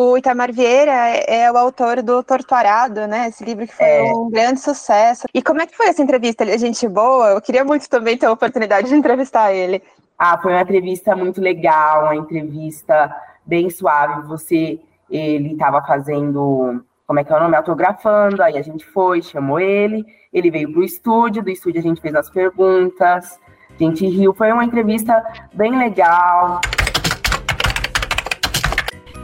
O 0.00 0.16
Itamar 0.16 0.52
Vieira 0.52 0.92
é, 0.92 1.40
é 1.40 1.50
o 1.50 1.58
autor 1.58 2.04
do 2.04 2.22
Torturado, 2.22 3.08
né? 3.08 3.26
Esse 3.26 3.44
livro 3.44 3.66
que 3.66 3.74
foi 3.74 3.84
é. 3.84 4.12
um 4.14 4.30
grande 4.30 4.60
sucesso. 4.60 5.26
E 5.34 5.42
como 5.42 5.60
é 5.60 5.66
que 5.66 5.76
foi 5.76 5.88
essa 5.88 6.00
entrevista? 6.00 6.44
Ele 6.44 6.52
é 6.52 6.58
gente 6.58 6.86
boa? 6.86 7.30
Eu 7.30 7.40
queria 7.40 7.64
muito 7.64 7.90
também 7.90 8.16
ter 8.16 8.26
a 8.26 8.30
oportunidade 8.30 8.88
de 8.88 8.94
entrevistar 8.94 9.52
ele. 9.52 9.82
Ah, 10.16 10.38
foi 10.38 10.52
uma 10.52 10.62
entrevista 10.62 11.16
muito 11.16 11.40
legal, 11.40 12.04
uma 12.04 12.14
entrevista 12.14 13.12
bem 13.44 13.68
suave. 13.70 14.24
Você, 14.28 14.78
ele 15.10 15.54
estava 15.54 15.82
fazendo 15.84 16.80
como 17.04 17.18
é 17.18 17.24
que 17.24 17.32
é 17.32 17.36
o 17.36 17.40
nome? 17.40 17.56
Autografando, 17.56 18.40
aí 18.40 18.56
a 18.56 18.62
gente 18.62 18.86
foi, 18.86 19.20
chamou 19.20 19.58
ele, 19.58 20.06
ele 20.32 20.48
veio 20.48 20.72
pro 20.72 20.84
estúdio, 20.84 21.42
do 21.42 21.50
estúdio 21.50 21.80
a 21.80 21.82
gente 21.82 22.00
fez 22.00 22.14
as 22.14 22.30
perguntas, 22.30 23.36
a 23.70 23.82
gente 23.82 24.06
riu, 24.06 24.32
foi 24.32 24.52
uma 24.52 24.64
entrevista 24.64 25.24
bem 25.52 25.76
legal. 25.76 26.60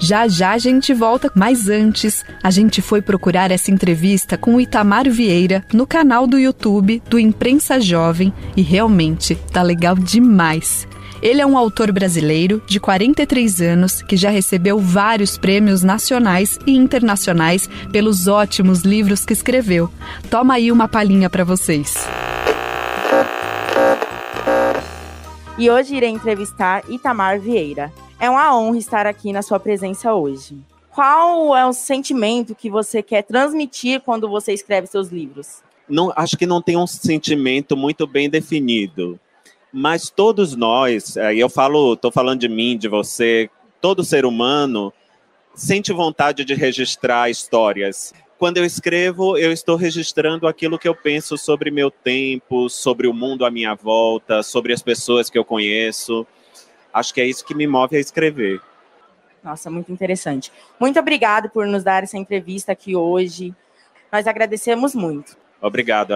Já 0.05 0.29
já 0.29 0.51
a 0.51 0.59
gente 0.59 0.93
volta, 0.93 1.33
mas 1.35 1.67
antes 1.67 2.27
a 2.43 2.51
gente 2.51 2.83
foi 2.83 3.01
procurar 3.01 3.51
essa 3.51 3.71
entrevista 3.71 4.37
com 4.37 4.57
o 4.57 4.61
Itamar 4.61 5.09
Vieira 5.09 5.65
no 5.73 5.87
canal 5.87 6.27
do 6.27 6.39
YouTube 6.39 7.03
do 7.09 7.19
Imprensa 7.19 7.81
Jovem 7.81 8.31
e 8.55 8.61
realmente 8.61 9.35
tá 9.51 9.63
legal 9.63 9.95
demais. 9.95 10.87
Ele 11.23 11.41
é 11.41 11.47
um 11.47 11.57
autor 11.57 11.91
brasileiro 11.91 12.63
de 12.67 12.79
43 12.79 13.63
anos 13.63 14.03
que 14.03 14.15
já 14.15 14.29
recebeu 14.29 14.79
vários 14.79 15.39
prêmios 15.39 15.83
nacionais 15.83 16.59
e 16.67 16.77
internacionais 16.77 17.67
pelos 17.91 18.29
ótimos 18.29 18.83
livros 18.83 19.25
que 19.25 19.33
escreveu. 19.33 19.89
Toma 20.29 20.53
aí 20.53 20.71
uma 20.71 20.87
palhinha 20.87 21.31
para 21.31 21.45
vocês. 21.45 21.95
E 25.57 25.71
hoje 25.71 25.97
irei 25.97 26.11
entrevistar 26.11 26.83
Itamar 26.91 27.41
Vieira. 27.41 27.91
É 28.25 28.31
uma 28.31 28.57
honra 28.57 28.79
estar 28.79 29.07
aqui 29.07 29.35
na 29.35 29.43
sua 29.43 29.61
presença 29.61 30.15
hoje. 30.15 30.57
Qual 30.91 31.55
é 31.55 31.67
o 31.67 31.75
sentimento 31.75 32.55
que 32.55 32.71
você 32.71 33.03
quer 33.03 33.21
transmitir 33.21 34.01
quando 34.01 34.31
você 34.31 34.55
escreve 34.55 34.87
seus 34.87 35.11
livros? 35.11 35.63
Não, 35.87 36.11
acho 36.17 36.35
que 36.39 36.47
não 36.47 36.63
tem 36.63 36.75
um 36.75 36.87
sentimento 36.87 37.77
muito 37.77 38.07
bem 38.07 38.31
definido. 38.31 39.21
Mas 39.71 40.09
todos 40.09 40.57
nós, 40.57 41.17
e 41.17 41.39
eu 41.39 41.51
falo, 41.51 41.93
estou 41.93 42.11
falando 42.11 42.41
de 42.41 42.49
mim, 42.49 42.79
de 42.79 42.89
você, 42.89 43.51
todo 43.79 44.03
ser 44.03 44.25
humano 44.25 44.91
sente 45.55 45.93
vontade 45.93 46.47
de 46.47 46.55
registrar 46.55 47.29
histórias. 47.29 48.15
Quando 48.39 48.57
eu 48.57 48.65
escrevo, 48.65 49.37
eu 49.37 49.53
estou 49.53 49.77
registrando 49.77 50.49
aquilo 50.49 50.79
que 50.79 50.89
eu 50.89 50.95
penso 50.95 51.37
sobre 51.37 51.71
meu 51.71 51.91
tempo, 51.91 52.71
sobre 52.71 53.07
o 53.07 53.13
mundo 53.13 53.45
à 53.45 53.51
minha 53.51 53.75
volta, 53.75 54.43
sobre 54.43 54.73
as 54.73 54.81
pessoas 54.81 55.29
que 55.29 55.37
eu 55.37 55.45
conheço. 55.45 56.27
Acho 56.95 57.13
que 57.13 57.21
é 57.21 57.27
isso 57.27 57.45
que 57.45 57.57
me 57.57 57.67
move 57.67 57.97
a 57.97 58.01
escrever. 58.01 58.61
Nossa, 59.43 59.69
muito 59.69 59.91
interessante. 59.93 60.53
Muito 60.81 60.99
obrigado 60.99 61.51
por 61.51 61.67
nos 61.67 61.83
dar 61.83 62.05
essa 62.05 62.17
entrevista 62.17 62.71
aqui 62.71 62.95
hoje. 62.95 63.53
Nós 64.13 64.29
agradecemos 64.29 64.95
muito. 64.95 65.37
Obrigado. 65.61 66.15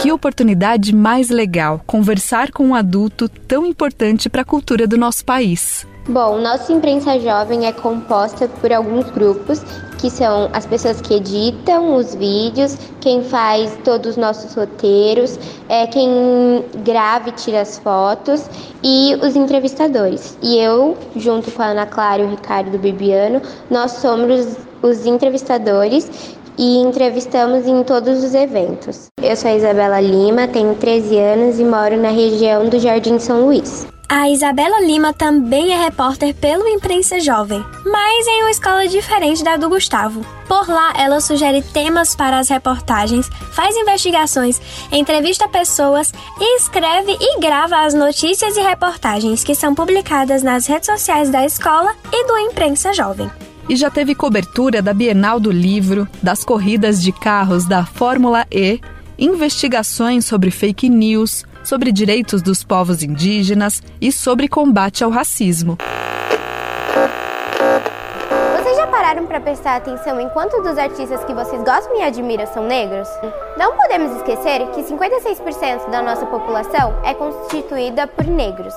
Que 0.00 0.10
oportunidade 0.10 0.94
mais 0.94 1.28
legal 1.28 1.82
conversar 1.86 2.50
com 2.50 2.66
um 2.66 2.74
adulto 2.74 3.28
tão 3.28 3.66
importante 3.66 4.30
para 4.30 4.42
a 4.42 4.44
cultura 4.44 4.86
do 4.86 4.96
nosso 4.96 5.24
país. 5.24 5.86
Bom, 6.06 6.38
nossa 6.38 6.70
imprensa 6.70 7.18
jovem 7.18 7.66
é 7.66 7.72
composta 7.72 8.46
por 8.46 8.70
alguns 8.70 9.08
grupos, 9.10 9.62
que 9.98 10.10
são 10.10 10.50
as 10.52 10.66
pessoas 10.66 11.00
que 11.00 11.14
editam 11.14 11.96
os 11.96 12.14
vídeos, 12.14 12.76
quem 13.00 13.22
faz 13.22 13.74
todos 13.82 14.10
os 14.10 14.16
nossos 14.18 14.54
roteiros, 14.54 15.38
é 15.66 15.86
quem 15.86 16.62
grava 16.84 17.30
e 17.30 17.32
tira 17.32 17.62
as 17.62 17.78
fotos 17.78 18.50
e 18.82 19.14
os 19.22 19.34
entrevistadores. 19.34 20.36
E 20.42 20.58
eu, 20.58 20.94
junto 21.16 21.50
com 21.50 21.62
a 21.62 21.68
Ana 21.68 21.86
Clara 21.86 22.20
e 22.20 22.26
o 22.26 22.30
Ricardo 22.30 22.76
Bibiano, 22.76 23.40
nós 23.70 23.92
somos 23.92 24.58
os 24.82 25.06
entrevistadores 25.06 26.36
e 26.58 26.76
entrevistamos 26.80 27.66
em 27.66 27.82
todos 27.82 28.22
os 28.22 28.34
eventos. 28.34 29.06
Eu 29.22 29.34
sou 29.34 29.50
a 29.50 29.54
Isabela 29.54 30.02
Lima, 30.02 30.46
tenho 30.48 30.74
13 30.74 31.18
anos 31.18 31.58
e 31.58 31.64
moro 31.64 31.96
na 31.96 32.10
região 32.10 32.68
do 32.68 32.78
Jardim 32.78 33.18
São 33.18 33.46
Luís. 33.46 33.93
A 34.08 34.28
Isabela 34.28 34.80
Lima 34.80 35.12
também 35.12 35.72
é 35.72 35.82
repórter 35.82 36.34
pelo 36.34 36.68
Imprensa 36.68 37.18
Jovem, 37.20 37.64
mas 37.84 38.26
em 38.26 38.42
uma 38.42 38.50
escola 38.50 38.86
diferente 38.86 39.42
da 39.42 39.56
do 39.56 39.68
Gustavo. 39.68 40.24
Por 40.46 40.68
lá, 40.68 40.92
ela 40.96 41.20
sugere 41.20 41.62
temas 41.62 42.14
para 42.14 42.38
as 42.38 42.48
reportagens, 42.48 43.28
faz 43.52 43.74
investigações, 43.76 44.60
entrevista 44.92 45.48
pessoas 45.48 46.12
escreve 46.38 47.16
e 47.18 47.40
grava 47.40 47.84
as 47.84 47.94
notícias 47.94 48.56
e 48.56 48.60
reportagens 48.60 49.42
que 49.42 49.54
são 49.54 49.74
publicadas 49.74 50.42
nas 50.42 50.66
redes 50.66 50.86
sociais 50.86 51.30
da 51.30 51.44
escola 51.44 51.94
e 52.12 52.26
do 52.26 52.38
Imprensa 52.38 52.92
Jovem 52.92 53.30
e 53.68 53.76
já 53.76 53.90
teve 53.90 54.14
cobertura 54.14 54.82
da 54.82 54.92
Bienal 54.92 55.40
do 55.40 55.50
Livro, 55.50 56.06
das 56.22 56.44
corridas 56.44 57.02
de 57.02 57.10
carros 57.12 57.64
da 57.64 57.86
Fórmula 57.86 58.46
E, 58.50 58.78
investigações 59.18 60.26
sobre 60.26 60.50
fake 60.50 60.88
news, 60.88 61.46
sobre 61.64 61.90
direitos 61.90 62.42
dos 62.42 62.62
povos 62.62 63.02
indígenas 63.02 63.82
e 64.00 64.12
sobre 64.12 64.46
combate 64.46 65.02
ao 65.02 65.10
racismo. 65.10 65.76
Vocês 68.56 68.76
já 68.76 68.86
pararam 68.86 69.26
para 69.26 69.40
prestar 69.40 69.76
atenção 69.76 70.20
em 70.20 70.28
quantos 70.28 70.62
dos 70.62 70.78
artistas 70.78 71.24
que 71.24 71.34
vocês 71.34 71.62
gostam 71.62 71.98
e 71.98 72.02
admiram 72.02 72.46
são 72.46 72.64
negros? 72.66 73.08
Não 73.58 73.76
podemos 73.76 74.16
esquecer 74.16 74.66
que 74.70 74.82
56% 74.82 75.90
da 75.90 76.02
nossa 76.02 76.26
população 76.26 76.94
é 77.04 77.14
constituída 77.14 78.06
por 78.06 78.26
negros. 78.26 78.74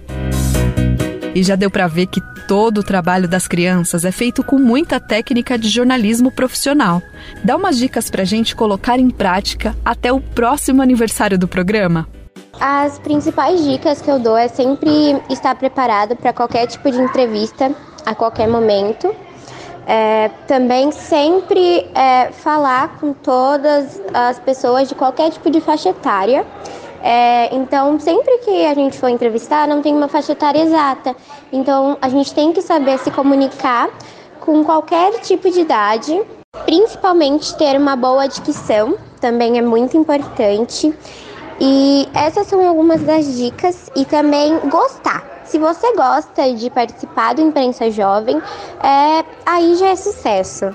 E 1.35 1.43
já 1.43 1.57
deu 1.57 1.69
para 1.69 1.87
ver 1.87 2.07
que 2.07 2.21
todo 2.47 2.77
o 2.77 2.83
trabalho 2.83 3.27
das 3.27 3.45
crianças 3.45 4.05
é 4.05 4.11
feito 4.13 4.41
com 4.41 4.57
muita 4.57 5.01
técnica 5.01 5.57
de 5.57 5.67
jornalismo 5.67 6.31
profissional. 6.31 7.01
Dá 7.43 7.57
umas 7.57 7.77
dicas 7.77 8.09
pra 8.09 8.23
gente 8.23 8.55
colocar 8.55 8.97
em 8.97 9.09
prática 9.09 9.75
até 9.83 10.13
o 10.13 10.21
próximo 10.21 10.81
aniversário 10.81 11.37
do 11.37 11.45
programa? 11.45 12.07
As 12.59 12.97
principais 12.97 13.63
dicas 13.63 14.01
que 14.01 14.09
eu 14.09 14.17
dou 14.17 14.35
é 14.35 14.47
sempre 14.47 15.21
estar 15.29 15.53
preparado 15.55 16.15
para 16.15 16.33
qualquer 16.33 16.65
tipo 16.65 16.89
de 16.89 16.99
entrevista, 16.99 17.71
a 18.05 18.15
qualquer 18.15 18.47
momento. 18.47 19.13
É, 19.85 20.29
também 20.47 20.91
sempre 20.91 21.87
é, 21.93 22.31
falar 22.31 22.97
com 22.99 23.13
todas 23.13 24.01
as 24.13 24.39
pessoas 24.39 24.89
de 24.89 24.95
qualquer 24.95 25.29
tipo 25.29 25.49
de 25.51 25.61
faixa 25.61 25.89
etária. 25.89 26.45
É, 27.01 27.55
então, 27.55 27.99
sempre 27.99 28.39
que 28.39 28.65
a 28.65 28.73
gente 28.73 28.97
for 28.97 29.07
entrevistar, 29.07 29.67
não 29.67 29.81
tem 29.81 29.93
uma 29.93 30.07
faixa 30.07 30.31
etária 30.31 30.61
exata. 30.61 31.15
Então, 31.53 31.95
a 32.01 32.09
gente 32.09 32.33
tem 32.33 32.51
que 32.51 32.61
saber 32.61 32.97
se 32.97 33.11
comunicar 33.11 33.89
com 34.39 34.63
qualquer 34.63 35.21
tipo 35.21 35.49
de 35.49 35.61
idade, 35.61 36.21
principalmente 36.65 37.55
ter 37.55 37.79
uma 37.79 37.95
boa 37.95 38.27
dicção, 38.27 38.95
também 39.21 39.57
é 39.57 39.61
muito 39.61 39.95
importante. 39.95 40.93
E 41.59 42.07
essas 42.13 42.47
são 42.47 42.67
algumas 42.67 43.01
das 43.01 43.35
dicas 43.35 43.89
e 43.95 44.05
também 44.05 44.59
gostar. 44.69 45.23
Se 45.45 45.57
você 45.57 45.95
gosta 45.95 46.53
de 46.53 46.69
participar 46.69 47.33
do 47.33 47.41
Imprensa 47.41 47.89
Jovem, 47.89 48.41
é, 48.83 49.23
aí 49.45 49.75
já 49.75 49.87
é 49.87 49.95
sucesso. 49.95 50.65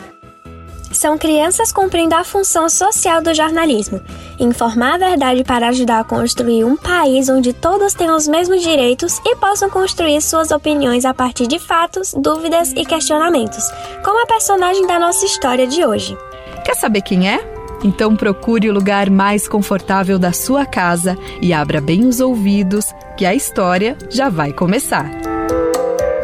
São 0.92 1.16
crianças 1.16 1.72
cumprindo 1.72 2.14
a 2.14 2.22
função 2.22 2.68
social 2.68 3.22
do 3.22 3.34
jornalismo, 3.34 4.00
informar 4.38 4.94
a 4.94 4.98
verdade 4.98 5.42
para 5.42 5.68
ajudar 5.68 6.00
a 6.00 6.04
construir 6.04 6.64
um 6.64 6.76
país 6.76 7.28
onde 7.28 7.52
todos 7.52 7.94
tenham 7.94 8.14
os 8.14 8.28
mesmos 8.28 8.62
direitos 8.62 9.18
e 9.24 9.34
possam 9.36 9.70
construir 9.70 10.20
suas 10.20 10.50
opiniões 10.50 11.04
a 11.04 11.14
partir 11.14 11.46
de 11.46 11.58
fatos, 11.58 12.12
dúvidas 12.14 12.72
e 12.72 12.84
questionamentos, 12.84 13.64
como 14.04 14.22
a 14.22 14.26
personagem 14.26 14.86
da 14.86 14.98
nossa 14.98 15.24
história 15.24 15.66
de 15.66 15.84
hoje. 15.84 16.16
Quer 16.64 16.76
saber 16.76 17.00
quem 17.00 17.28
é? 17.28 17.51
Então 17.84 18.14
procure 18.14 18.68
o 18.68 18.72
lugar 18.72 19.10
mais 19.10 19.48
confortável 19.48 20.18
da 20.18 20.32
sua 20.32 20.64
casa 20.64 21.18
e 21.40 21.52
abra 21.52 21.80
bem 21.80 22.06
os 22.06 22.20
ouvidos, 22.20 22.94
que 23.16 23.26
a 23.26 23.34
história 23.34 23.96
já 24.08 24.28
vai 24.28 24.52
começar. 24.52 25.10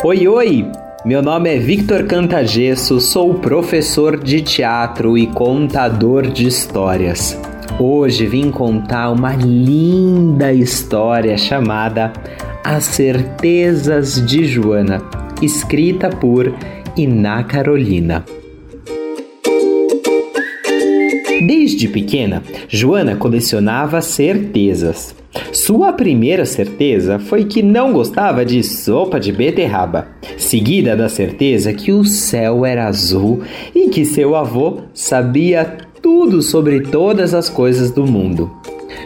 Oi, 0.04 0.28
oi! 0.28 0.70
Meu 1.04 1.22
nome 1.22 1.54
é 1.54 1.58
Victor 1.58 2.04
Cantagesso, 2.04 3.00
sou 3.00 3.34
professor 3.34 4.22
de 4.22 4.42
teatro 4.42 5.16
e 5.16 5.26
contador 5.28 6.26
de 6.26 6.46
histórias. 6.46 7.40
Hoje 7.78 8.26
vim 8.26 8.50
contar 8.50 9.10
uma 9.10 9.34
linda 9.34 10.52
história 10.52 11.38
chamada 11.38 12.12
As 12.64 12.84
Certezas 12.84 14.24
de 14.26 14.44
Joana, 14.44 15.00
escrita 15.40 16.10
por 16.10 16.52
Iná 16.96 17.44
Carolina. 17.44 18.24
Desde 21.40 21.86
pequena, 21.88 22.42
Joana 22.68 23.14
colecionava 23.14 24.00
certezas. 24.00 25.14
Sua 25.52 25.92
primeira 25.92 26.44
certeza 26.44 27.18
foi 27.18 27.44
que 27.44 27.62
não 27.62 27.92
gostava 27.92 28.44
de 28.44 28.62
sopa 28.64 29.20
de 29.20 29.30
beterraba, 29.30 30.08
seguida 30.36 30.96
da 30.96 31.08
certeza 31.08 31.72
que 31.72 31.92
o 31.92 32.04
céu 32.04 32.66
era 32.66 32.86
azul 32.86 33.42
e 33.74 33.88
que 33.88 34.04
seu 34.04 34.34
avô 34.34 34.78
sabia 34.92 35.76
tudo 36.02 36.42
sobre 36.42 36.80
todas 36.80 37.34
as 37.34 37.48
coisas 37.48 37.90
do 37.90 38.06
mundo. 38.06 38.50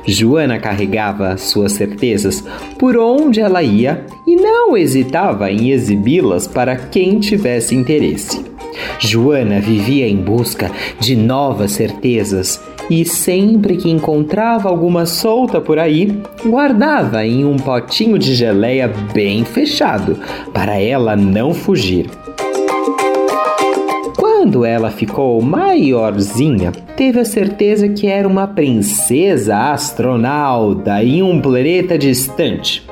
Joana 0.07 0.59
carregava 0.59 1.37
suas 1.37 1.73
certezas 1.73 2.43
por 2.79 2.97
onde 2.97 3.41
ela 3.41 3.62
ia 3.62 4.07
e 4.27 4.37
não 4.37 4.77
hesitava 4.77 5.51
em 5.51 5.71
exibi-las 5.71 6.47
para 6.47 6.77
quem 6.77 7.21
tivesse 7.21 7.75
interesse. 7.75 8.52
Joana 8.98 9.61
vivia 9.61 10.08
em 10.08 10.16
busca 10.16 10.70
de 10.98 11.16
novas 11.16 11.72
certezas 11.72 12.61
e 12.90 13.04
sempre 13.04 13.76
que 13.76 13.90
encontrava 13.90 14.68
alguma 14.68 15.06
solta 15.06 15.61
por 15.61 15.78
aí, 15.78 16.20
guardava 16.44 17.24
em 17.24 17.44
um 17.44 17.56
potinho 17.56 18.18
de 18.18 18.35
geleia 18.35 18.92
bem 19.12 19.44
fechado 19.44 20.18
para 20.52 20.78
ela 20.78 21.16
não 21.16 21.54
fugir. 21.54 22.11
Quando 24.16 24.64
ela 24.64 24.90
ficou 24.90 25.40
maiorzinha, 25.40 26.72
teve 26.96 27.20
a 27.20 27.24
certeza 27.24 27.88
que 27.88 28.08
era 28.08 28.26
uma 28.26 28.46
princesa 28.46 29.56
astronauta 29.72 31.02
em 31.02 31.22
um 31.22 31.40
planeta 31.40 31.96
distante. 31.96 32.85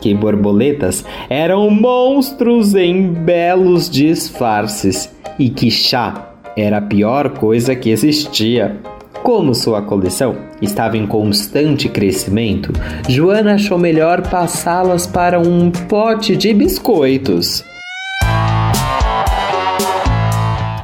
Que 0.00 0.14
borboletas 0.14 1.04
eram 1.28 1.68
monstros 1.70 2.74
em 2.74 3.10
belos 3.10 3.90
disfarces 3.90 5.17
e 5.38 5.48
que 5.48 5.70
chá 5.70 6.32
era 6.56 6.78
a 6.78 6.82
pior 6.82 7.30
coisa 7.30 7.76
que 7.76 7.90
existia. 7.90 8.76
Como 9.22 9.54
sua 9.54 9.82
coleção 9.82 10.36
estava 10.60 10.96
em 10.96 11.06
constante 11.06 11.88
crescimento, 11.88 12.72
Joana 13.08 13.54
achou 13.54 13.78
melhor 13.78 14.28
passá-las 14.28 15.06
para 15.06 15.38
um 15.38 15.70
pote 15.70 16.36
de 16.36 16.52
biscoitos. 16.54 17.64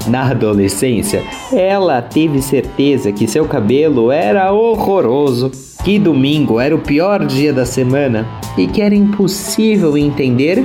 Na 0.07 0.31
adolescência, 0.31 1.23
ela 1.51 2.03
teve 2.03 2.43
certeza 2.43 3.11
que 3.11 3.27
seu 3.27 3.47
cabelo 3.47 4.13
era 4.13 4.53
horroroso, 4.53 5.51
que 5.83 5.99
domingo 5.99 6.61
era 6.61 6.75
o 6.75 6.81
pior 6.81 7.25
dia 7.25 7.53
da 7.53 7.65
semana 7.65 8.27
e 8.57 8.67
que 8.67 8.83
era 8.83 8.95
impossível 8.95 9.97
entender 9.97 10.63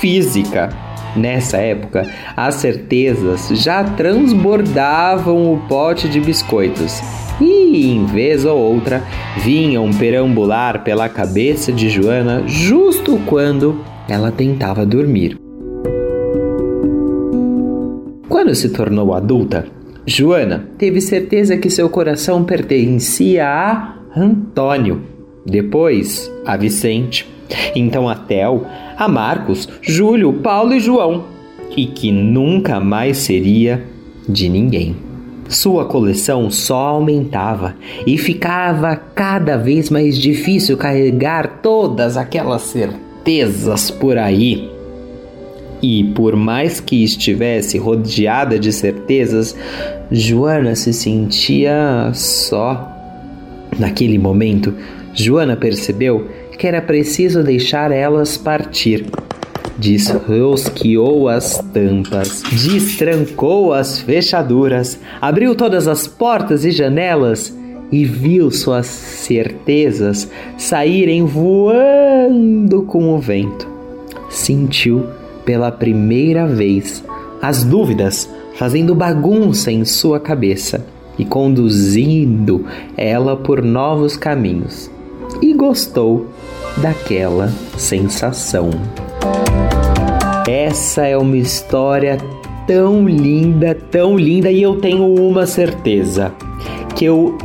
física. 0.00 0.89
Nessa 1.16 1.56
época, 1.56 2.06
as 2.36 2.56
certezas 2.56 3.48
já 3.52 3.82
transbordavam 3.82 5.52
o 5.52 5.58
pote 5.68 6.08
de 6.08 6.20
biscoitos 6.20 7.00
e, 7.40 7.90
em 7.90 8.04
vez 8.06 8.44
ou 8.44 8.56
outra, 8.56 9.02
vinham 9.38 9.90
perambular 9.92 10.84
pela 10.84 11.08
cabeça 11.08 11.72
de 11.72 11.88
Joana 11.88 12.44
justo 12.46 13.18
quando 13.26 13.80
ela 14.08 14.30
tentava 14.30 14.86
dormir. 14.86 15.36
Quando 18.28 18.54
se 18.54 18.70
tornou 18.70 19.12
adulta, 19.12 19.66
Joana 20.06 20.68
teve 20.78 21.00
certeza 21.00 21.56
que 21.56 21.70
seu 21.70 21.88
coração 21.88 22.44
pertencia 22.44 23.46
a 23.46 23.96
Antônio, 24.16 25.02
depois 25.44 26.30
a 26.46 26.56
Vicente, 26.56 27.28
então 27.74 28.08
a 28.08 28.14
Theo, 28.14 28.66
a 28.96 29.08
Marcos, 29.08 29.68
Júlio, 29.80 30.32
Paulo 30.34 30.74
e 30.74 30.80
João, 30.80 31.24
e 31.76 31.86
que 31.86 32.10
nunca 32.10 32.80
mais 32.80 33.18
seria 33.18 33.84
de 34.28 34.48
ninguém. 34.48 34.96
Sua 35.48 35.84
coleção 35.84 36.48
só 36.48 36.78
aumentava 36.90 37.74
e 38.06 38.16
ficava 38.16 38.94
cada 38.94 39.56
vez 39.56 39.90
mais 39.90 40.16
difícil 40.16 40.76
carregar 40.76 41.58
todas 41.60 42.16
aquelas 42.16 42.62
certezas 42.62 43.90
por 43.90 44.16
aí. 44.16 44.70
E 45.82 46.04
por 46.14 46.36
mais 46.36 46.78
que 46.78 47.02
estivesse 47.02 47.78
rodeada 47.78 48.58
de 48.60 48.72
certezas, 48.72 49.56
Joana 50.10 50.76
se 50.76 50.92
sentia 50.92 52.12
só. 52.14 52.88
Naquele 53.76 54.18
momento, 54.18 54.74
Joana 55.14 55.56
percebeu 55.56 56.28
que 56.60 56.66
era 56.66 56.82
preciso 56.82 57.42
deixar 57.42 57.90
elas 57.90 58.36
partir. 58.36 59.06
Desrosqueou 59.78 61.26
as 61.26 61.56
tampas, 61.72 62.42
destrancou 62.52 63.72
as 63.72 63.98
fechaduras, 63.98 65.00
abriu 65.22 65.54
todas 65.54 65.88
as 65.88 66.06
portas 66.06 66.66
e 66.66 66.70
janelas 66.70 67.56
e 67.90 68.04
viu 68.04 68.50
suas 68.50 68.84
certezas 68.84 70.30
saírem 70.58 71.24
voando 71.24 72.82
com 72.82 73.14
o 73.14 73.18
vento. 73.18 73.66
Sentiu 74.28 75.06
pela 75.46 75.72
primeira 75.72 76.46
vez 76.46 77.02
as 77.40 77.64
dúvidas 77.64 78.28
fazendo 78.56 78.94
bagunça 78.94 79.72
em 79.72 79.86
sua 79.86 80.20
cabeça 80.20 80.84
e 81.18 81.24
conduzindo 81.24 82.66
ela 82.98 83.34
por 83.34 83.62
novos 83.62 84.14
caminhos. 84.14 84.90
E 85.40 85.54
gostou 85.54 86.26
daquela 86.78 87.48
sensação. 87.76 88.70
Essa 90.48 91.06
é 91.06 91.16
uma 91.16 91.36
história 91.36 92.18
tão 92.66 93.08
linda, 93.08 93.76
tão 93.90 94.16
linda, 94.16 94.50
e 94.50 94.62
eu 94.62 94.76
tenho 94.76 95.04
uma 95.14 95.46
certeza: 95.46 96.32
que 96.94 97.04
eu 97.04 97.36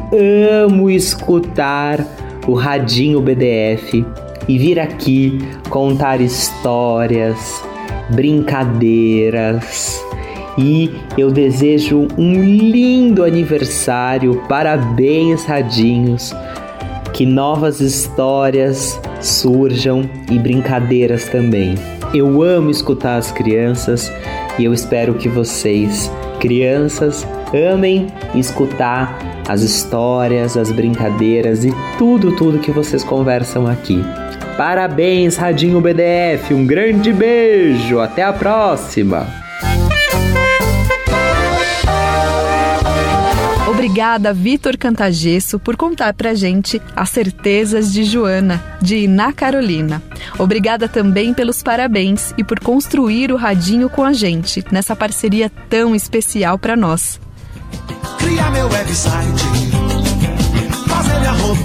amo 0.62 0.90
escutar 0.90 2.06
o 2.48 2.54
Radinho 2.54 3.22
BDF 3.22 4.06
e 4.48 4.58
vir 4.58 4.80
aqui 4.80 5.40
contar 5.70 6.22
histórias, 6.22 7.64
brincadeiras. 8.10 10.04
E 10.58 10.90
eu 11.18 11.32
desejo 11.32 12.08
um 12.18 12.42
lindo 12.42 13.24
aniversário, 13.24 14.42
parabéns, 14.48 15.44
Radinhos. 15.44 16.34
Que 17.12 17.26
novas 17.26 17.82
histórias 17.82 19.00
surjam 19.28 20.10
e 20.32 20.38
brincadeiras 20.38 21.26
também. 21.26 21.76
Eu 22.14 22.42
amo 22.42 22.70
escutar 22.70 23.18
as 23.18 23.32
crianças 23.32 24.12
e 24.58 24.64
eu 24.66 24.74
espero 24.74 25.16
que 25.16 25.28
vocês, 25.28 26.12
crianças, 26.40 27.28
amem 27.54 28.08
escutar 28.34 29.44
as 29.48 29.62
histórias, 29.62 30.58
as 30.58 30.72
brincadeiras 30.72 31.66
e 31.66 31.74
tudo, 31.98 32.36
tudo 32.36 32.60
que 32.60 32.72
vocês 32.72 33.04
conversam 33.04 33.68
aqui. 33.68 34.02
Parabéns, 34.58 35.36
Radinho 35.36 35.82
BDF, 35.82 36.54
um 36.54 36.66
grande 36.66 37.12
beijo, 37.12 38.00
até 38.00 38.24
a 38.24 38.32
próxima! 38.32 39.45
Obrigada, 43.76 44.34
Vitor 44.34 44.78
Cantagesso, 44.78 45.60
por 45.60 45.76
contar 45.76 46.14
pra 46.14 46.34
gente 46.34 46.82
as 46.96 47.10
certezas 47.10 47.92
de 47.92 48.06
Joana, 48.06 48.64
de 48.82 49.00
Iná 49.00 49.34
Carolina. 49.34 50.02
Obrigada 50.40 50.88
também 50.88 51.34
pelos 51.34 51.62
parabéns 51.62 52.34
e 52.38 52.44
por 52.44 52.58
construir 52.62 53.34
o 53.34 53.36
radinho 53.36 53.90
com 53.90 54.06
a 54.06 54.14
gente, 54.14 54.64
nessa 54.72 54.96
parceria 54.96 55.52
tão 55.70 55.94
especial 55.94 56.58
para 56.58 56.78
nós. 56.78 57.20
Cria 58.18 58.50
meu 58.50 58.70
website, 58.70 59.44
fazer 60.88 61.20
minha 61.20 61.34
homepage. 61.34 61.65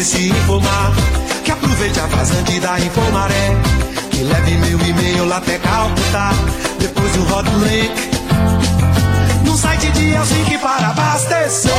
nesse 0.00 0.28
infomar, 0.28 0.92
que 1.44 1.50
aproveite 1.50 2.00
a 2.00 2.06
vazante 2.06 2.60
da 2.60 2.78
infomaré. 2.80 3.56
Que 4.10 4.22
leve 4.24 4.54
meu 4.56 4.80
e-mail 4.80 5.24
lá 5.26 5.36
até 5.36 5.58
Calcutá, 5.58 6.32
depois 6.78 7.16
o 7.16 7.22
hot 7.22 7.48
link. 7.64 8.10
No 9.44 9.56
site 9.56 9.90
de 9.92 10.10
Helsinki 10.10 10.58
para 10.58 10.88
abastecer. 10.88 11.72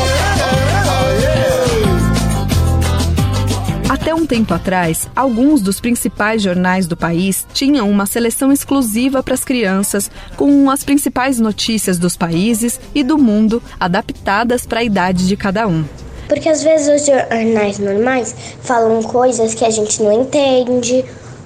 Até 3.90 4.16
um 4.16 4.26
tempo 4.26 4.54
atrás, 4.54 5.08
alguns 5.16 5.62
dos 5.62 5.80
principais 5.80 6.42
jornais 6.42 6.88
do 6.88 6.98
país 6.98 7.46
tinham 7.54 7.90
uma 7.90 8.06
seleção 8.06 8.52
exclusiva 8.52 9.22
para 9.22 9.34
as 9.34 9.44
crianças, 9.44 10.10
com 10.36 10.70
as 10.72 10.84
principais 10.84 11.40
notícias 11.40 12.00
dos 12.00 12.16
países 12.16 12.80
e 12.96 13.04
do 13.04 13.18
mundo 13.18 13.62
adaptadas 13.80 14.66
para 14.66 14.80
a 14.80 14.84
idade 14.84 15.28
de 15.28 15.36
cada 15.36 15.68
um. 15.68 15.84
Porque 16.32 16.48
às 16.48 16.63
vezes 16.63 16.88
os 16.88 17.06
jornais 17.06 17.78
normais 17.78 18.34
falam 18.62 19.04
coisas 19.04 19.54
que 19.54 19.65
a 19.65 19.70
gente 19.70 20.02
não 20.02 20.13
entende, 20.13 21.04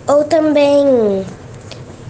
ou 0.07 0.23
também 0.25 0.85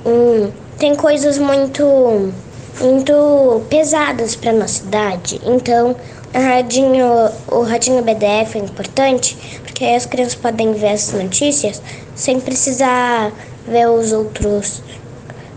hum, 0.05 0.51
tem 0.77 0.93
coisas 0.93 1.37
muito, 1.37 2.33
muito 2.81 3.61
pesadas 3.69 4.35
para 4.35 4.51
nossa 4.51 4.83
idade. 4.83 5.39
Então, 5.45 5.95
a 6.33 6.39
radinho, 6.39 7.29
o 7.47 7.61
radinho 7.61 8.03
BDF 8.03 8.57
é 8.57 8.61
importante 8.63 9.37
porque 9.63 9.85
aí 9.85 9.95
as 9.95 10.05
crianças 10.05 10.35
podem 10.35 10.73
ver 10.73 10.89
as 10.89 11.13
notícias 11.13 11.81
sem 12.13 12.41
precisar 12.41 13.31
ver 13.65 13.87
os 13.87 14.11
outros 14.11 14.81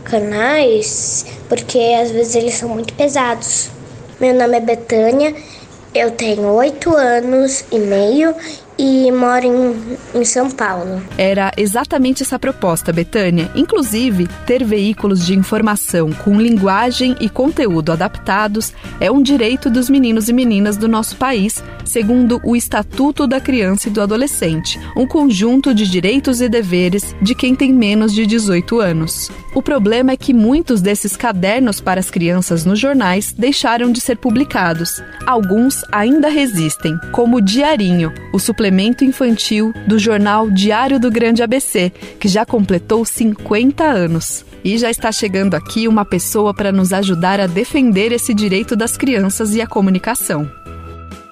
canais, 0.05 1.27
porque 1.49 1.81
às 2.01 2.13
vezes 2.13 2.37
eles 2.37 2.55
são 2.55 2.69
muito 2.69 2.95
pesados. 2.95 3.71
Meu 4.21 4.33
nome 4.33 4.57
é 4.57 4.61
Betânia, 4.61 5.35
eu 5.99 6.13
tenho 6.13 6.53
oito 6.53 6.95
anos 6.95 7.65
e 7.73 7.79
meio 7.79 8.33
e 8.79 9.11
moro 9.11 9.45
em, 9.45 10.21
em 10.21 10.25
São 10.25 10.49
Paulo. 10.49 11.03
Era 11.19 11.51
exatamente 11.57 12.23
essa 12.23 12.39
proposta, 12.39 12.93
Betânia. 12.93 13.51
Inclusive, 13.57 14.29
ter 14.47 14.63
veículos 14.63 15.27
de 15.27 15.37
informação 15.37 16.13
com 16.13 16.41
linguagem 16.41 17.17
e 17.21 17.29
conteúdo 17.29 17.91
adaptados 17.91 18.73
é 19.01 19.11
um 19.11 19.21
direito 19.21 19.69
dos 19.69 19.91
meninos 19.91 20.29
e 20.29 20.33
meninas 20.33 20.77
do 20.77 20.87
nosso 20.87 21.17
país, 21.17 21.63
segundo 21.85 22.41
o 22.45 22.55
Estatuto 22.55 23.27
da 23.27 23.41
Criança 23.41 23.89
e 23.89 23.91
do 23.93 24.01
Adolescente, 24.01 24.79
um 24.97 25.07
conjunto 25.07 25.75
de 25.75 25.89
direitos 25.89 26.41
e 26.41 26.49
deveres 26.49 27.17
de 27.21 27.35
quem 27.35 27.57
tem 27.57 27.73
menos 27.73 28.15
de 28.15 28.25
18 28.27 28.81
anos. 28.81 29.31
O 29.55 29.63
problema 29.63 30.13
é 30.13 30.17
que 30.17 30.33
muitos 30.33 30.81
desses 30.81 31.17
cadernos 31.17 31.81
para 31.81 31.99
as 31.99 32.11
crianças 32.11 32.65
nos 32.65 32.79
jornais 32.79 33.35
deixaram 33.37 33.91
de 33.91 34.01
ser 34.01 34.17
publicados. 34.17 35.03
Alguns 35.27 35.83
ainda 35.91 36.29
resistem, 36.29 36.97
como 37.11 37.39
o 37.39 37.41
Diarinho, 37.41 38.13
o 38.33 38.39
suplemento 38.39 38.68
infantil 39.05 39.73
do 39.87 39.99
jornal 39.99 40.51
Diário 40.51 41.01
do 41.01 41.11
Grande 41.11 41.43
ABC, 41.43 41.91
que 42.19 42.29
já 42.29 42.45
completou 42.45 43.05
50 43.05 43.85
anos. 43.85 44.45
E 44.65 44.77
já 44.77 44.91
está 44.91 45.11
chegando 45.13 45.55
aqui 45.55 45.87
uma 45.87 46.05
pessoa 46.05 46.53
para 46.53 46.73
nos 46.73 46.93
ajudar 46.93 47.41
a 47.41 47.47
defender 47.47 48.13
esse 48.13 48.35
direito 48.35 48.77
das 48.77 48.97
crianças 48.97 49.55
e 49.55 49.61
a 49.63 49.67
comunicação. 49.67 50.51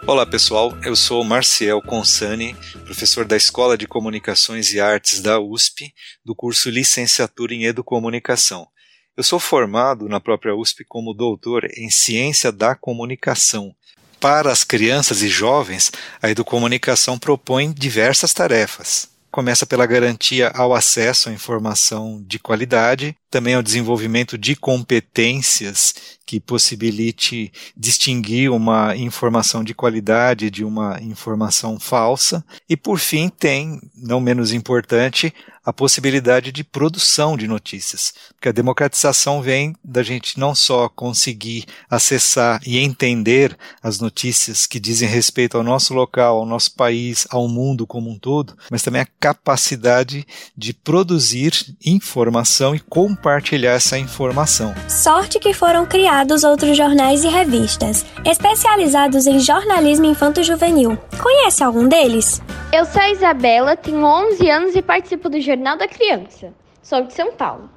Olá 0.06 0.24
pessoal, 0.24 0.72
eu 0.84 0.94
sou 0.94 1.24
Marciel 1.24 1.82
Consani, 1.82 2.54
professor 2.84 3.24
da 3.24 3.36
Escola 3.36 3.76
de 3.76 3.88
Comunicações 3.88 4.72
e 4.72 4.78
Artes 4.78 5.20
da 5.20 5.40
USP, 5.40 5.92
do 6.24 6.32
curso 6.32 6.70
Licenciatura 6.70 7.52
em 7.52 7.64
Educomunicação. 7.64 8.68
Eu 9.16 9.24
sou 9.24 9.40
formado 9.40 10.08
na 10.08 10.20
própria 10.20 10.54
USP 10.54 10.84
como 10.86 11.12
doutor 11.12 11.64
em 11.76 11.90
Ciência 11.90 12.52
da 12.52 12.76
Comunicação. 12.76 13.74
Para 14.20 14.50
as 14.50 14.64
crianças 14.64 15.22
e 15.22 15.28
jovens, 15.28 15.92
a 16.22 16.30
educomunicação 16.30 17.18
propõe 17.18 17.72
diversas 17.72 18.32
tarefas. 18.32 19.08
Começa 19.30 19.66
pela 19.66 19.84
garantia 19.84 20.48
ao 20.54 20.74
acesso 20.74 21.28
à 21.28 21.32
informação 21.32 22.24
de 22.26 22.38
qualidade, 22.38 23.14
também 23.30 23.54
ao 23.54 23.62
desenvolvimento 23.62 24.38
de 24.38 24.56
competências 24.56 25.94
que 26.24 26.40
possibilite 26.40 27.52
distinguir 27.76 28.50
uma 28.50 28.96
informação 28.96 29.62
de 29.62 29.74
qualidade 29.74 30.50
de 30.50 30.64
uma 30.64 30.98
informação 31.02 31.78
falsa. 31.78 32.42
E, 32.66 32.78
por 32.78 32.98
fim, 32.98 33.28
tem, 33.28 33.78
não 33.94 34.22
menos 34.22 34.54
importante, 34.54 35.34
a 35.66 35.72
possibilidade 35.72 36.52
de 36.52 36.62
produção 36.62 37.36
de 37.36 37.48
notícias. 37.48 38.14
Porque 38.34 38.48
a 38.48 38.52
democratização 38.52 39.42
vem 39.42 39.74
da 39.82 40.00
gente 40.00 40.38
não 40.38 40.54
só 40.54 40.88
conseguir 40.88 41.64
acessar 41.90 42.60
e 42.64 42.78
entender 42.78 43.58
as 43.82 43.98
notícias 43.98 44.64
que 44.64 44.78
dizem 44.78 45.08
respeito 45.08 45.56
ao 45.56 45.64
nosso 45.64 45.92
local, 45.92 46.38
ao 46.38 46.46
nosso 46.46 46.76
país, 46.76 47.26
ao 47.30 47.48
mundo 47.48 47.84
como 47.84 48.08
um 48.08 48.16
todo, 48.16 48.56
mas 48.70 48.82
também 48.82 49.02
a 49.02 49.08
capacidade 49.18 50.24
de 50.56 50.72
produzir 50.72 51.52
informação 51.84 52.72
e 52.72 52.78
compartilhar 52.78 53.72
essa 53.72 53.98
informação. 53.98 54.72
Sorte 54.88 55.40
que 55.40 55.52
foram 55.52 55.84
criados 55.84 56.44
outros 56.44 56.76
jornais 56.76 57.24
e 57.24 57.28
revistas, 57.28 58.06
especializados 58.24 59.26
em 59.26 59.40
jornalismo 59.40 60.04
infanto-juvenil. 60.04 60.96
Conhece 61.20 61.64
algum 61.64 61.88
deles? 61.88 62.40
Eu 62.76 62.84
sou 62.84 63.00
a 63.00 63.08
Isabela, 63.08 63.74
tenho 63.74 64.04
11 64.04 64.50
anos 64.50 64.76
e 64.76 64.82
participo 64.82 65.30
do 65.30 65.40
Jornal 65.40 65.78
da 65.78 65.88
Criança. 65.88 66.52
Sou 66.82 67.00
de 67.00 67.14
São 67.14 67.32
Paulo. 67.32 67.70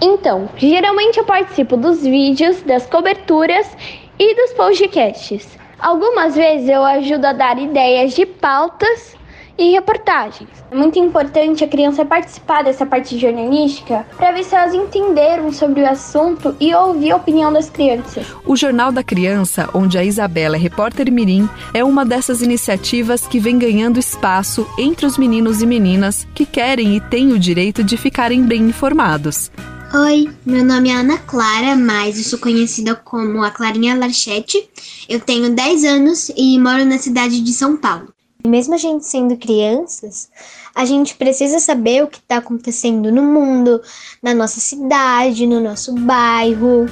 Então, 0.00 0.48
geralmente 0.56 1.18
eu 1.18 1.24
participo 1.26 1.76
dos 1.76 2.02
vídeos, 2.02 2.62
das 2.62 2.86
coberturas 2.86 3.70
e 4.18 4.34
dos 4.34 4.54
podcasts. 4.54 5.46
Algumas 5.78 6.34
vezes 6.34 6.66
eu 6.66 6.82
ajudo 6.82 7.26
a 7.26 7.34
dar 7.34 7.58
ideias 7.58 8.14
de 8.14 8.24
pautas 8.24 9.17
e 9.58 9.72
reportagens. 9.72 10.48
É 10.70 10.76
muito 10.76 10.98
importante 10.98 11.64
a 11.64 11.68
criança 11.68 12.04
participar 12.04 12.62
dessa 12.62 12.86
parte 12.86 13.18
jornalística 13.18 14.06
para 14.16 14.30
ver 14.32 14.44
se 14.44 14.54
elas 14.54 14.72
entenderam 14.72 15.52
sobre 15.52 15.82
o 15.82 15.88
assunto 15.88 16.54
e 16.60 16.72
ouvir 16.72 17.10
a 17.10 17.16
opinião 17.16 17.52
das 17.52 17.68
crianças. 17.68 18.26
O 18.46 18.56
Jornal 18.56 18.92
da 18.92 19.02
Criança, 19.02 19.68
onde 19.74 19.98
a 19.98 20.04
Isabela 20.04 20.56
é 20.56 20.58
repórter 20.58 21.10
mirim, 21.10 21.48
é 21.74 21.82
uma 21.82 22.04
dessas 22.04 22.40
iniciativas 22.40 23.26
que 23.26 23.40
vem 23.40 23.58
ganhando 23.58 23.98
espaço 23.98 24.66
entre 24.78 25.04
os 25.04 25.18
meninos 25.18 25.60
e 25.60 25.66
meninas 25.66 26.26
que 26.34 26.46
querem 26.46 26.96
e 26.96 27.00
têm 27.00 27.32
o 27.32 27.38
direito 27.38 27.82
de 27.82 27.96
ficarem 27.96 28.44
bem 28.44 28.62
informados. 28.62 29.50
Oi, 29.92 30.30
meu 30.44 30.62
nome 30.62 30.90
é 30.90 30.96
Ana 30.96 31.16
Clara, 31.16 31.74
mas 31.74 32.18
eu 32.18 32.24
sou 32.24 32.38
conhecida 32.38 32.94
como 32.94 33.42
a 33.42 33.50
Clarinha 33.50 33.96
Larchete. 33.96 34.68
Eu 35.08 35.18
tenho 35.18 35.54
10 35.54 35.84
anos 35.84 36.30
e 36.36 36.58
moro 36.58 36.84
na 36.84 36.98
cidade 36.98 37.40
de 37.40 37.52
São 37.54 37.74
Paulo. 37.74 38.12
Mesmo 38.48 38.74
a 38.74 38.78
gente 38.78 39.04
sendo 39.06 39.36
crianças, 39.36 40.30
A 40.74 40.84
gente 40.84 41.16
precisa 41.16 41.58
saber 41.58 42.04
o 42.04 42.06
que 42.06 42.18
está 42.18 42.36
acontecendo 42.36 43.10
no 43.10 43.20
mundo, 43.20 43.82
na 44.22 44.32
nossa 44.32 44.60
cidade, 44.60 45.44
no 45.44 45.60
nosso 45.60 45.92
bairro. 45.92 46.86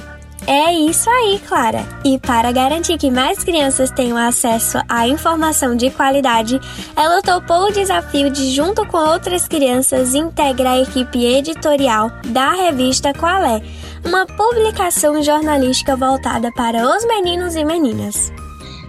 É 0.45 0.73
isso 0.73 1.09
aí, 1.09 1.39
Clara. 1.47 1.87
E 2.03 2.19
para 2.19 2.51
garantir 2.51 2.97
que 2.97 3.09
mais 3.09 3.43
crianças 3.45 3.89
tenham 3.89 4.17
acesso 4.17 4.77
à 4.89 5.07
informação 5.07 5.73
de 5.73 5.89
qualidade, 5.89 6.59
ela 6.97 7.21
topou 7.21 7.67
o 7.67 7.71
desafio 7.71 8.29
de, 8.29 8.51
junto 8.51 8.85
com 8.85 8.97
outras 8.97 9.47
crianças, 9.47 10.13
integrar 10.13 10.73
a 10.73 10.81
equipe 10.81 11.25
editorial 11.25 12.11
da 12.25 12.51
revista 12.51 13.13
Qualé, 13.13 13.63
uma 14.05 14.25
publicação 14.25 15.23
jornalística 15.23 15.95
voltada 15.95 16.51
para 16.51 16.85
os 16.95 17.05
meninos 17.05 17.55
e 17.55 17.63
meninas. 17.63 18.31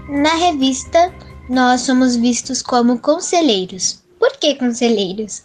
Na 0.08 0.34
revista, 0.34 1.12
nós 1.48 1.82
somos 1.82 2.14
vistos 2.14 2.60
como 2.60 2.98
conselheiros. 2.98 4.02
Por 4.18 4.32
que 4.36 4.54
conselheiros? 4.56 5.42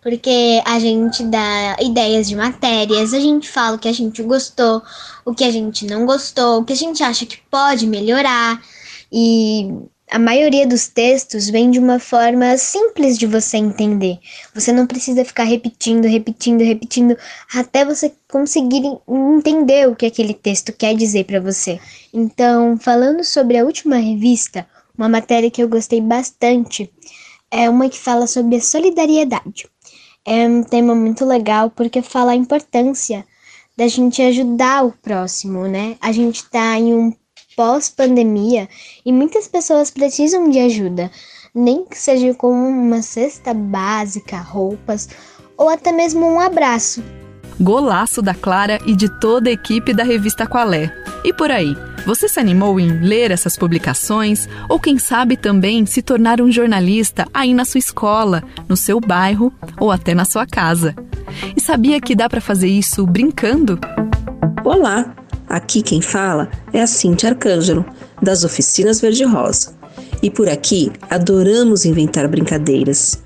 Porque 0.00 0.60
a 0.64 0.78
gente 0.78 1.22
dá 1.24 1.76
ideias 1.80 2.28
de 2.28 2.34
matérias, 2.34 3.14
a 3.14 3.20
gente 3.20 3.48
fala 3.48 3.76
o 3.76 3.78
que 3.78 3.88
a 3.88 3.92
gente 3.92 4.22
gostou, 4.22 4.82
o 5.24 5.34
que 5.34 5.44
a 5.44 5.50
gente 5.50 5.86
não 5.86 6.06
gostou, 6.06 6.60
o 6.60 6.64
que 6.64 6.72
a 6.72 6.76
gente 6.76 7.02
acha 7.02 7.24
que 7.26 7.38
pode 7.50 7.86
melhorar. 7.86 8.60
E 9.12 9.68
a 10.10 10.18
maioria 10.18 10.66
dos 10.66 10.88
textos 10.88 11.48
vem 11.48 11.70
de 11.70 11.78
uma 11.78 11.98
forma 11.98 12.56
simples 12.58 13.16
de 13.16 13.26
você 13.26 13.56
entender. 13.56 14.18
Você 14.54 14.72
não 14.72 14.86
precisa 14.86 15.24
ficar 15.24 15.44
repetindo, 15.44 16.06
repetindo, 16.06 16.62
repetindo 16.62 17.16
até 17.54 17.84
você 17.84 18.12
conseguir 18.30 18.82
entender 19.08 19.88
o 19.88 19.96
que 19.96 20.06
aquele 20.06 20.34
texto 20.34 20.72
quer 20.72 20.94
dizer 20.94 21.24
para 21.24 21.40
você. 21.40 21.80
Então, 22.12 22.76
falando 22.76 23.24
sobre 23.24 23.56
a 23.56 23.64
última 23.64 23.96
revista, 23.96 24.66
uma 25.02 25.08
matéria 25.08 25.50
que 25.50 25.60
eu 25.60 25.68
gostei 25.68 26.00
bastante 26.00 26.88
é 27.50 27.68
uma 27.68 27.88
que 27.88 27.98
fala 27.98 28.28
sobre 28.28 28.54
a 28.54 28.60
solidariedade. 28.60 29.68
É 30.24 30.46
um 30.46 30.62
tema 30.62 30.94
muito 30.94 31.24
legal 31.24 31.70
porque 31.70 32.00
fala 32.00 32.30
a 32.30 32.36
importância 32.36 33.26
da 33.76 33.88
gente 33.88 34.22
ajudar 34.22 34.84
o 34.84 34.92
próximo, 34.92 35.66
né? 35.66 35.96
A 36.00 36.12
gente 36.12 36.48
tá 36.48 36.78
em 36.78 36.94
um 36.94 37.12
pós-pandemia 37.56 38.68
e 39.04 39.12
muitas 39.12 39.48
pessoas 39.48 39.90
precisam 39.90 40.48
de 40.48 40.60
ajuda, 40.60 41.10
nem 41.52 41.84
que 41.84 41.98
seja 41.98 42.32
com 42.34 42.52
uma 42.52 43.02
cesta 43.02 43.52
básica, 43.52 44.38
roupas 44.38 45.08
ou 45.58 45.68
até 45.68 45.90
mesmo 45.90 46.24
um 46.24 46.38
abraço. 46.38 47.02
Golaço 47.60 48.22
da 48.22 48.34
Clara 48.34 48.78
e 48.86 48.94
de 48.94 49.08
toda 49.08 49.48
a 49.48 49.52
equipe 49.52 49.94
da 49.94 50.02
revista 50.02 50.46
Qualé. 50.46 50.94
E 51.24 51.32
por 51.32 51.50
aí, 51.50 51.76
você 52.04 52.28
se 52.28 52.40
animou 52.40 52.80
em 52.80 53.00
ler 53.00 53.30
essas 53.30 53.56
publicações 53.56 54.48
ou 54.68 54.80
quem 54.80 54.98
sabe 54.98 55.36
também 55.36 55.86
se 55.86 56.02
tornar 56.02 56.40
um 56.40 56.50
jornalista 56.50 57.26
aí 57.32 57.54
na 57.54 57.64
sua 57.64 57.78
escola, 57.78 58.42
no 58.68 58.76
seu 58.76 58.98
bairro 58.98 59.52
ou 59.78 59.90
até 59.90 60.14
na 60.14 60.24
sua 60.24 60.46
casa? 60.46 60.94
E 61.56 61.60
sabia 61.60 62.00
que 62.00 62.14
dá 62.14 62.28
para 62.28 62.40
fazer 62.40 62.68
isso 62.68 63.06
brincando? 63.06 63.78
Olá, 64.64 65.14
aqui 65.48 65.82
quem 65.82 66.00
fala 66.00 66.50
é 66.72 66.82
a 66.82 66.86
Cintia 66.86 67.30
Arcângelo, 67.30 67.84
das 68.20 68.44
Oficinas 68.44 69.00
Verde 69.00 69.24
Rosa. 69.24 69.74
E 70.22 70.30
por 70.30 70.48
aqui 70.48 70.90
adoramos 71.10 71.84
inventar 71.84 72.26
brincadeiras. 72.28 73.22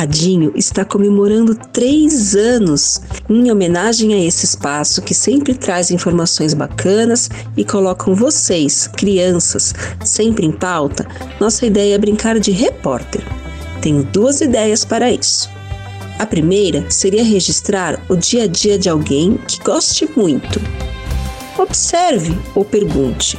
Radinho 0.00 0.50
está 0.56 0.82
comemorando 0.82 1.54
três 1.54 2.34
anos 2.34 3.02
em 3.28 3.52
homenagem 3.52 4.14
a 4.14 4.18
esse 4.18 4.46
espaço 4.46 5.02
que 5.02 5.12
sempre 5.12 5.52
traz 5.52 5.90
informações 5.90 6.54
bacanas 6.54 7.28
e 7.54 7.66
colocam 7.66 8.14
vocês, 8.14 8.86
crianças, 8.86 9.74
sempre 10.02 10.46
em 10.46 10.52
pauta. 10.52 11.06
Nossa 11.38 11.66
ideia 11.66 11.96
é 11.96 11.98
brincar 11.98 12.40
de 12.40 12.50
repórter. 12.50 13.20
Tenho 13.82 14.02
duas 14.04 14.40
ideias 14.40 14.86
para 14.86 15.10
isso. 15.10 15.50
A 16.18 16.24
primeira 16.24 16.90
seria 16.90 17.22
registrar 17.22 18.02
o 18.08 18.16
dia 18.16 18.44
a 18.44 18.46
dia 18.46 18.78
de 18.78 18.88
alguém 18.88 19.36
que 19.46 19.62
goste 19.62 20.08
muito. 20.16 20.62
Observe 21.58 22.34
ou 22.54 22.64
pergunte: 22.64 23.38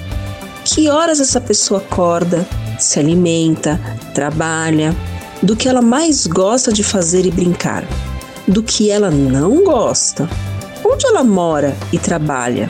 que 0.64 0.90
horas 0.90 1.20
essa 1.20 1.42
pessoa 1.42 1.80
acorda, 1.80 2.48
se 2.78 3.00
alimenta, 3.00 3.82
trabalha, 4.14 4.96
do 5.42 5.56
que 5.56 5.68
ela 5.68 5.82
mais 5.82 6.28
gosta 6.28 6.72
de 6.72 6.84
fazer 6.84 7.26
e 7.26 7.32
brincar, 7.32 7.84
do 8.48 8.62
que 8.62 8.90
ela 8.90 9.10
não 9.10 9.64
gosta, 9.64 10.30
onde 10.86 11.06
ela 11.06 11.24
mora 11.24 11.76
e 11.92 11.98
trabalha, 11.98 12.70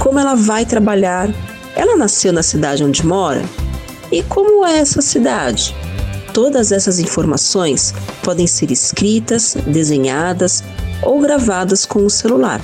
como 0.00 0.18
ela 0.18 0.34
vai 0.34 0.64
trabalhar, 0.64 1.28
ela 1.74 1.96
nasceu 1.96 2.32
na 2.32 2.42
cidade 2.42 2.84
onde 2.84 3.04
mora 3.04 3.42
e 4.10 4.22
como 4.22 4.64
é 4.64 4.78
essa 4.78 5.02
cidade. 5.02 5.74
Todas 6.32 6.72
essas 6.72 6.98
informações 6.98 7.94
podem 8.22 8.46
ser 8.46 8.70
escritas, 8.70 9.56
desenhadas 9.66 10.62
ou 11.02 11.20
gravadas 11.20 11.84
com 11.84 12.04
o 12.04 12.10
celular. 12.10 12.60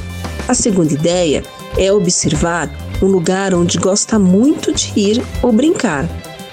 A 0.47 0.55
segunda 0.55 0.93
ideia 0.93 1.43
é 1.77 1.93
observar 1.93 2.71
um 3.03 3.07
lugar 3.07 3.55
onde 3.55 3.79
gosta 3.79 4.19
muito 4.19 4.73
de 4.73 4.93
ir 4.97 5.23
ou 5.43 5.53
brincar. 5.53 6.09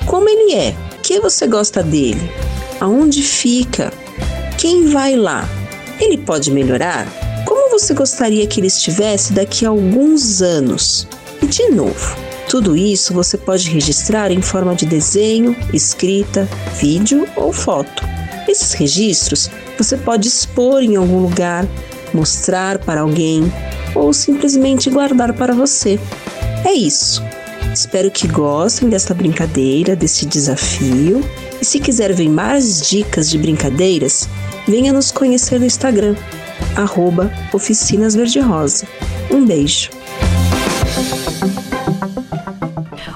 Como 0.05 0.27
ele 0.27 0.53
é? 0.53 0.75
O 0.97 1.01
que 1.01 1.19
você 1.19 1.45
gosta 1.45 1.83
dele? 1.83 2.29
Aonde 2.81 3.21
fica? 3.21 3.93
Quem 4.57 4.87
vai 4.87 5.15
lá? 5.15 5.47
Ele 5.99 6.17
pode 6.17 6.49
melhorar? 6.49 7.05
Como 7.45 7.69
você 7.69 7.93
gostaria 7.93 8.47
que 8.47 8.59
ele 8.59 8.65
estivesse 8.65 9.33
daqui 9.33 9.67
a 9.67 9.69
alguns 9.69 10.41
anos? 10.41 11.07
E 11.43 11.45
de 11.45 11.69
novo, 11.69 12.17
tudo 12.49 12.75
isso 12.75 13.13
você 13.13 13.37
pode 13.37 13.69
registrar 13.69 14.31
em 14.31 14.41
forma 14.41 14.73
de 14.73 14.87
desenho, 14.87 15.55
escrita, 15.71 16.49
vídeo 16.79 17.27
ou 17.35 17.53
foto. 17.53 18.03
Esses 18.47 18.73
registros 18.73 19.47
você 19.77 19.95
pode 19.95 20.27
expor 20.27 20.81
em 20.81 20.95
algum 20.95 21.19
lugar, 21.19 21.67
mostrar 22.11 22.79
para 22.79 23.01
alguém 23.01 23.43
ou 23.93 24.11
simplesmente 24.11 24.89
guardar 24.89 25.33
para 25.33 25.53
você. 25.53 25.99
É 26.65 26.73
isso. 26.73 27.23
Espero 27.71 28.09
que 28.09 28.27
gostem 28.27 28.89
desta 28.89 29.13
brincadeira, 29.13 29.95
desse 29.95 30.25
desafio 30.25 31.23
e 31.61 31.65
se 31.65 31.79
quiser 31.79 32.11
ver 32.13 32.27
mais 32.27 32.81
dicas 32.89 33.29
de 33.29 33.37
brincadeiras, 33.37 34.27
venha 34.67 34.91
nos 34.91 35.11
conhecer 35.11 35.59
no 35.59 35.65
Instagram, 35.65 36.15
arroba 36.75 37.31
Oficinas 37.53 38.15
Verde 38.15 38.39
Rosa. 38.39 38.87
Um 39.29 39.45
beijo. 39.45 39.91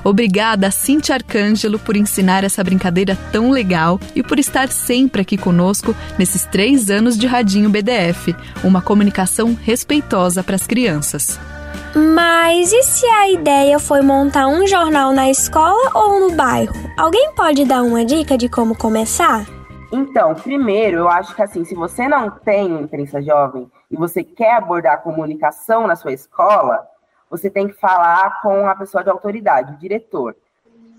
Obrigada, 0.03 0.69
Cintia 0.69 1.15
Arcângelo, 1.15 1.79
por 1.79 1.97
ensinar 1.97 2.43
essa 2.43 2.63
brincadeira 2.63 3.17
tão 3.31 3.49
legal 3.49 3.99
e 4.15 4.21
por 4.21 4.37
estar 4.37 4.69
sempre 4.69 5.23
aqui 5.23 5.35
conosco 5.35 5.95
nesses 6.19 6.45
três 6.45 6.91
anos 6.91 7.17
de 7.17 7.25
Radinho 7.25 7.71
BDF, 7.71 8.35
uma 8.63 8.83
comunicação 8.83 9.57
respeitosa 9.59 10.43
para 10.43 10.55
as 10.55 10.67
crianças. 10.67 11.39
Mas 11.95 12.73
e 12.73 12.83
se 12.83 13.05
a 13.05 13.29
ideia 13.29 13.79
foi 13.79 14.01
montar 14.01 14.47
um 14.47 14.67
jornal 14.67 15.13
na 15.13 15.29
escola 15.29 15.91
ou 15.95 16.19
no 16.19 16.35
bairro? 16.35 16.73
Alguém 16.97 17.33
pode 17.33 17.63
dar 17.63 17.83
uma 17.83 18.03
dica 18.03 18.37
de 18.37 18.49
como 18.49 18.77
começar? 18.77 19.45
Então, 19.93 20.35
primeiro, 20.35 20.97
eu 20.97 21.07
acho 21.07 21.33
que 21.33 21.41
assim, 21.41 21.63
se 21.63 21.73
você 21.73 22.05
não 22.05 22.29
tem 22.29 22.81
imprensa 22.81 23.21
jovem 23.21 23.71
e 23.89 23.95
você 23.95 24.25
quer 24.25 24.55
abordar 24.55 24.95
a 24.95 24.97
comunicação 24.97 25.87
na 25.87 25.95
sua 25.95 26.11
escola, 26.11 26.85
você 27.29 27.49
tem 27.49 27.69
que 27.69 27.79
falar 27.79 28.41
com 28.41 28.67
a 28.67 28.75
pessoa 28.75 29.01
de 29.01 29.09
autoridade, 29.09 29.71
o 29.71 29.77
diretor. 29.77 30.35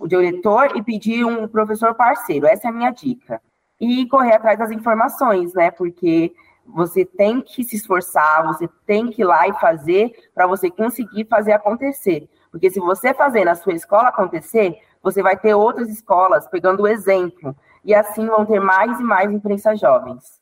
O 0.00 0.08
diretor 0.08 0.78
e 0.78 0.82
pedir 0.82 1.26
um 1.26 1.46
professor 1.46 1.94
parceiro. 1.94 2.46
Essa 2.46 2.68
é 2.68 2.70
a 2.70 2.72
minha 2.72 2.90
dica. 2.90 3.42
E 3.78 4.08
correr 4.08 4.36
atrás 4.36 4.58
das 4.58 4.70
informações, 4.70 5.52
né? 5.52 5.70
Porque 5.70 6.32
você 6.68 7.04
tem 7.04 7.40
que 7.40 7.64
se 7.64 7.76
esforçar, 7.76 8.46
você 8.46 8.68
tem 8.86 9.10
que 9.10 9.22
ir 9.22 9.24
lá 9.24 9.46
e 9.48 9.52
fazer 9.54 10.12
para 10.34 10.46
você 10.46 10.70
conseguir 10.70 11.26
fazer 11.26 11.52
acontecer. 11.52 12.28
Porque 12.50 12.70
se 12.70 12.80
você 12.80 13.14
fazer 13.14 13.44
na 13.44 13.54
sua 13.54 13.74
escola 13.74 14.08
acontecer, 14.08 14.78
você 15.02 15.22
vai 15.22 15.36
ter 15.36 15.54
outras 15.54 15.88
escolas 15.88 16.48
pegando 16.48 16.82
o 16.82 16.88
exemplo. 16.88 17.54
E 17.84 17.94
assim 17.94 18.26
vão 18.26 18.44
ter 18.44 18.60
mais 18.60 18.98
e 18.98 19.02
mais 19.02 19.30
imprensa 19.30 19.76
jovens. 19.76 20.40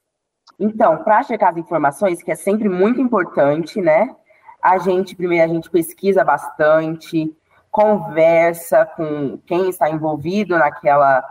Então, 0.59 1.03
para 1.03 1.23
checar 1.23 1.51
as 1.51 1.57
informações, 1.57 2.23
que 2.23 2.31
é 2.31 2.37
sempre 2.37 2.69
muito 2.69 3.01
importante, 3.01 3.81
né? 3.81 4.15
A 4.63 4.79
gente, 4.79 5.15
primeiro, 5.15 5.45
a 5.45 5.53
gente 5.53 5.69
pesquisa 5.69 6.25
bastante, 6.25 7.37
conversa 7.71 8.87
com 8.87 9.37
quem 9.45 9.69
está 9.69 9.91
envolvido 9.91 10.57
naquela, 10.57 11.23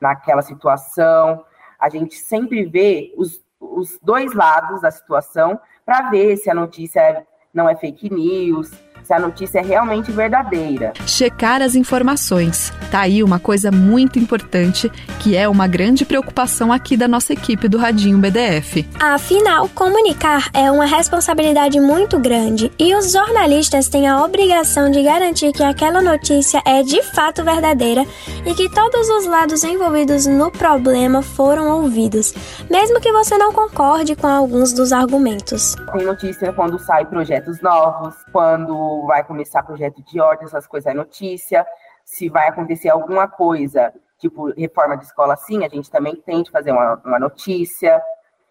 naquela 0.00 0.42
situação. 0.42 1.44
A 1.78 1.90
gente 1.90 2.16
sempre 2.16 2.64
vê 2.64 3.12
os 3.18 3.43
os 3.72 3.98
dois 4.02 4.32
lados 4.34 4.82
da 4.82 4.90
situação 4.90 5.58
para 5.84 6.10
ver 6.10 6.36
se 6.36 6.50
a 6.50 6.54
notícia 6.54 7.26
não 7.52 7.68
é 7.68 7.76
fake 7.76 8.12
news, 8.12 8.70
se 9.04 9.12
a 9.12 9.20
notícia 9.20 9.58
é 9.58 9.62
realmente 9.62 10.10
verdadeira. 10.10 10.92
Checar 11.06 11.62
as 11.62 11.74
informações. 11.74 12.72
Tá 12.90 13.00
aí 13.00 13.22
uma 13.22 13.38
coisa 13.38 13.70
muito 13.70 14.18
importante 14.18 14.90
que 15.20 15.36
é 15.36 15.48
uma 15.48 15.66
grande 15.66 16.04
preocupação 16.04 16.72
aqui 16.72 16.96
da 16.96 17.06
nossa 17.06 17.32
equipe 17.32 17.68
do 17.68 17.78
Radinho 17.78 18.18
BDF. 18.18 18.88
Afinal, 18.98 19.68
comunicar 19.68 20.48
é 20.52 20.70
uma 20.70 20.86
responsabilidade 20.86 21.78
muito 21.80 22.18
grande 22.18 22.72
e 22.78 22.94
os 22.94 23.12
jornalistas 23.12 23.88
têm 23.88 24.08
a 24.08 24.24
obrigação 24.24 24.90
de 24.90 25.02
garantir 25.02 25.52
que 25.52 25.62
aquela 25.62 26.00
notícia 26.00 26.62
é 26.64 26.82
de 26.82 27.02
fato 27.02 27.44
verdadeira 27.44 28.04
e 28.46 28.54
que 28.54 28.68
todos 28.68 29.08
os 29.08 29.26
lados 29.26 29.62
envolvidos 29.64 30.26
no 30.26 30.50
problema 30.50 31.22
foram 31.22 31.82
ouvidos, 31.82 32.34
mesmo 32.70 33.00
que 33.00 33.12
você 33.12 33.36
não 33.36 33.52
concorde 33.52 34.16
com 34.16 34.26
alguns 34.26 34.72
dos 34.72 34.92
argumentos. 34.92 35.74
Tem 35.92 36.04
notícia 36.04 36.52
quando 36.52 36.78
sai 36.78 37.04
projetos 37.04 37.60
novos, 37.60 38.14
quando 38.32 38.93
vai 39.02 39.24
começar 39.24 39.62
projeto 39.62 40.02
de 40.02 40.20
ordem, 40.20 40.46
essas 40.46 40.66
coisas 40.66 40.90
é 40.90 40.94
notícia. 40.94 41.66
Se 42.04 42.28
vai 42.28 42.48
acontecer 42.48 42.88
alguma 42.88 43.26
coisa, 43.28 43.92
tipo 44.18 44.52
reforma 44.52 44.96
de 44.96 45.04
escola 45.04 45.34
assim, 45.34 45.64
a 45.64 45.68
gente 45.68 45.90
também 45.90 46.20
de 46.42 46.50
fazer 46.50 46.72
uma, 46.72 47.00
uma 47.04 47.18
notícia. 47.18 48.00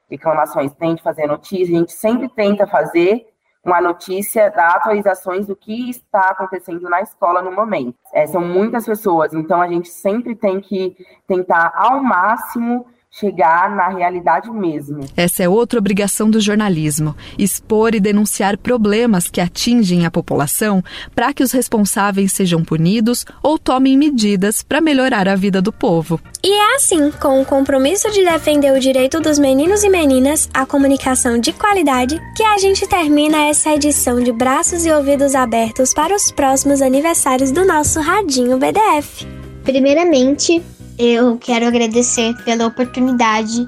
Reclamações 0.09 0.73
de 0.95 1.01
fazer 1.01 1.25
notícia. 1.25 1.75
A 1.75 1.79
gente 1.79 1.93
sempre 1.93 2.29
tenta 2.29 2.67
fazer 2.67 3.25
uma 3.63 3.79
notícia 3.79 4.51
da 4.51 4.67
atualizações 4.71 5.47
do 5.47 5.55
que 5.55 5.89
está 5.89 6.19
acontecendo 6.19 6.89
na 6.89 7.01
escola 7.01 7.41
no 7.41 7.51
momento. 7.51 7.97
É, 8.13 8.27
são 8.27 8.41
muitas 8.41 8.85
pessoas, 8.85 9.33
então 9.33 9.61
a 9.61 9.67
gente 9.67 9.87
sempre 9.87 10.35
tem 10.35 10.59
que 10.59 10.97
tentar 11.25 11.71
ao 11.73 12.03
máximo 12.03 12.85
chegar 13.19 13.75
na 13.75 13.89
realidade 13.89 14.49
mesmo. 14.49 15.01
Essa 15.15 15.43
é 15.43 15.49
outra 15.49 15.77
obrigação 15.77 16.29
do 16.29 16.41
jornalismo: 16.41 17.15
expor 17.37 17.93
e 17.93 17.99
denunciar 17.99 18.57
problemas 18.57 19.29
que 19.29 19.39
atingem 19.39 20.05
a 20.05 20.11
população 20.11 20.83
para 21.13 21.31
que 21.31 21.43
os 21.43 21.51
responsáveis 21.51 22.33
sejam 22.33 22.63
punidos 22.63 23.25
ou 23.41 23.59
tomem 23.59 23.95
medidas 23.95 24.63
para 24.63 24.81
melhorar 24.81 25.27
a 25.27 25.35
vida 25.35 25.61
do 25.61 25.71
povo. 25.71 26.19
E 26.43 26.51
é 26.51 26.75
assim, 26.75 27.11
com 27.11 27.41
o 27.41 27.45
compromisso 27.45 28.09
de 28.11 28.25
defender 28.25 28.73
o 28.73 28.79
direito 28.79 29.21
dos 29.21 29.37
meninos 29.37 29.83
e 29.83 29.89
meninas 29.89 30.49
à 30.53 30.65
comunicação 30.65 31.37
de 31.37 31.53
qualidade, 31.53 32.19
que 32.35 32.43
a 32.43 32.57
gente 32.57 32.87
termina 32.87 33.45
essa 33.45 33.73
edição 33.73 34.21
de 34.21 34.31
braços 34.31 34.85
e 34.85 34.91
ouvidos 34.91 35.35
abertos 35.35 35.93
para 35.93 36.15
os 36.15 36.31
próximos 36.31 36.81
aniversários 36.81 37.51
do 37.51 37.63
nosso 37.63 37.99
Radinho 37.99 38.57
BDF. 38.57 39.25
Primeiramente, 39.63 40.61
eu 40.97 41.37
quero 41.37 41.65
agradecer 41.65 42.35
pela 42.43 42.67
oportunidade 42.67 43.67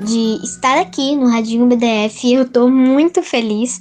de 0.00 0.40
estar 0.44 0.78
aqui 0.78 1.14
no 1.14 1.28
Radinho 1.28 1.66
BDF. 1.66 2.32
Eu 2.32 2.42
estou 2.42 2.68
muito 2.68 3.22
feliz. 3.22 3.80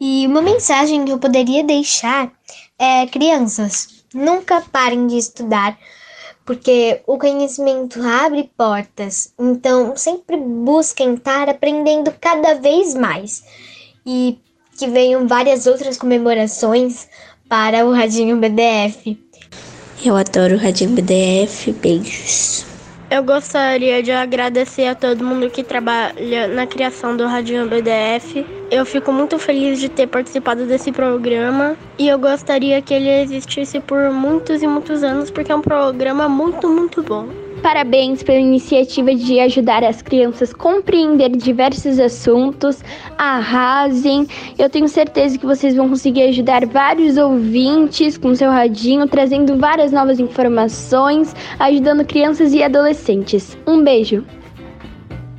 E 0.00 0.26
uma 0.26 0.42
mensagem 0.42 1.04
que 1.04 1.12
eu 1.12 1.18
poderia 1.18 1.62
deixar 1.62 2.32
é: 2.78 3.06
crianças, 3.06 4.04
nunca 4.12 4.60
parem 4.60 5.06
de 5.06 5.16
estudar, 5.16 5.78
porque 6.44 7.00
o 7.06 7.18
conhecimento 7.18 8.02
abre 8.02 8.50
portas. 8.56 9.32
Então, 9.38 9.96
sempre 9.96 10.36
busquem 10.36 11.14
estar 11.14 11.48
aprendendo 11.48 12.12
cada 12.20 12.54
vez 12.54 12.94
mais. 12.94 13.44
E 14.04 14.38
que 14.76 14.86
venham 14.86 15.26
várias 15.26 15.66
outras 15.66 15.96
comemorações 15.96 17.08
para 17.48 17.86
o 17.86 17.92
Radinho 17.92 18.36
BDF. 18.36 19.25
Eu 20.04 20.14
adoro 20.16 20.54
o 20.54 20.58
Radinho 20.58 20.90
BDF. 20.90 21.72
Beijos. 21.72 22.66
Eu 23.08 23.22
gostaria 23.22 24.02
de 24.02 24.10
agradecer 24.10 24.86
a 24.88 24.94
todo 24.94 25.24
mundo 25.24 25.48
que 25.48 25.62
trabalha 25.62 26.48
na 26.48 26.66
criação 26.66 27.16
do 27.16 27.24
Radinho 27.26 27.68
BDF. 27.68 28.44
Eu 28.70 28.84
fico 28.84 29.12
muito 29.12 29.38
feliz 29.38 29.78
de 29.78 29.88
ter 29.88 30.08
participado 30.08 30.66
desse 30.66 30.90
programa 30.90 31.76
e 31.98 32.08
eu 32.08 32.18
gostaria 32.18 32.82
que 32.82 32.92
ele 32.92 33.08
existisse 33.08 33.78
por 33.78 34.10
muitos 34.10 34.60
e 34.62 34.66
muitos 34.66 35.04
anos 35.04 35.30
porque 35.30 35.52
é 35.52 35.54
um 35.54 35.62
programa 35.62 36.28
muito, 36.28 36.68
muito 36.68 37.00
bom. 37.02 37.45
Parabéns 37.62 38.22
pela 38.22 38.38
iniciativa 38.38 39.14
de 39.14 39.40
ajudar 39.40 39.82
as 39.82 40.02
crianças 40.02 40.52
a 40.52 40.56
compreender 40.56 41.30
diversos 41.30 41.98
assuntos. 41.98 42.82
Arrasem! 43.18 44.26
Eu 44.58 44.68
tenho 44.68 44.88
certeza 44.88 45.38
que 45.38 45.46
vocês 45.46 45.74
vão 45.74 45.88
conseguir 45.88 46.22
ajudar 46.24 46.66
vários 46.66 47.16
ouvintes 47.16 48.16
com 48.18 48.34
seu 48.34 48.50
radinho, 48.50 49.08
trazendo 49.08 49.56
várias 49.56 49.90
novas 49.90 50.20
informações, 50.20 51.34
ajudando 51.58 52.04
crianças 52.04 52.52
e 52.52 52.62
adolescentes. 52.62 53.56
Um 53.66 53.82
beijo! 53.82 54.24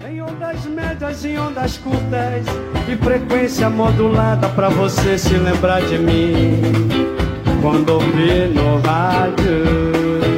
Em 0.10 0.22
ondas 0.22 0.66
médias 0.66 1.24
e 1.24 1.38
ondas 1.38 1.78
curtas 1.78 2.46
e 2.92 2.96
frequência 2.96 3.70
modulada 3.70 4.50
para 4.50 4.70
você 4.70 5.18
se 5.18 5.36
lembrar 5.36 5.82
de 5.82 5.98
mim 5.98 6.60
quando 7.62 7.90
ouvir 7.90 8.50
no 8.50 8.80
rádio. 8.82 10.37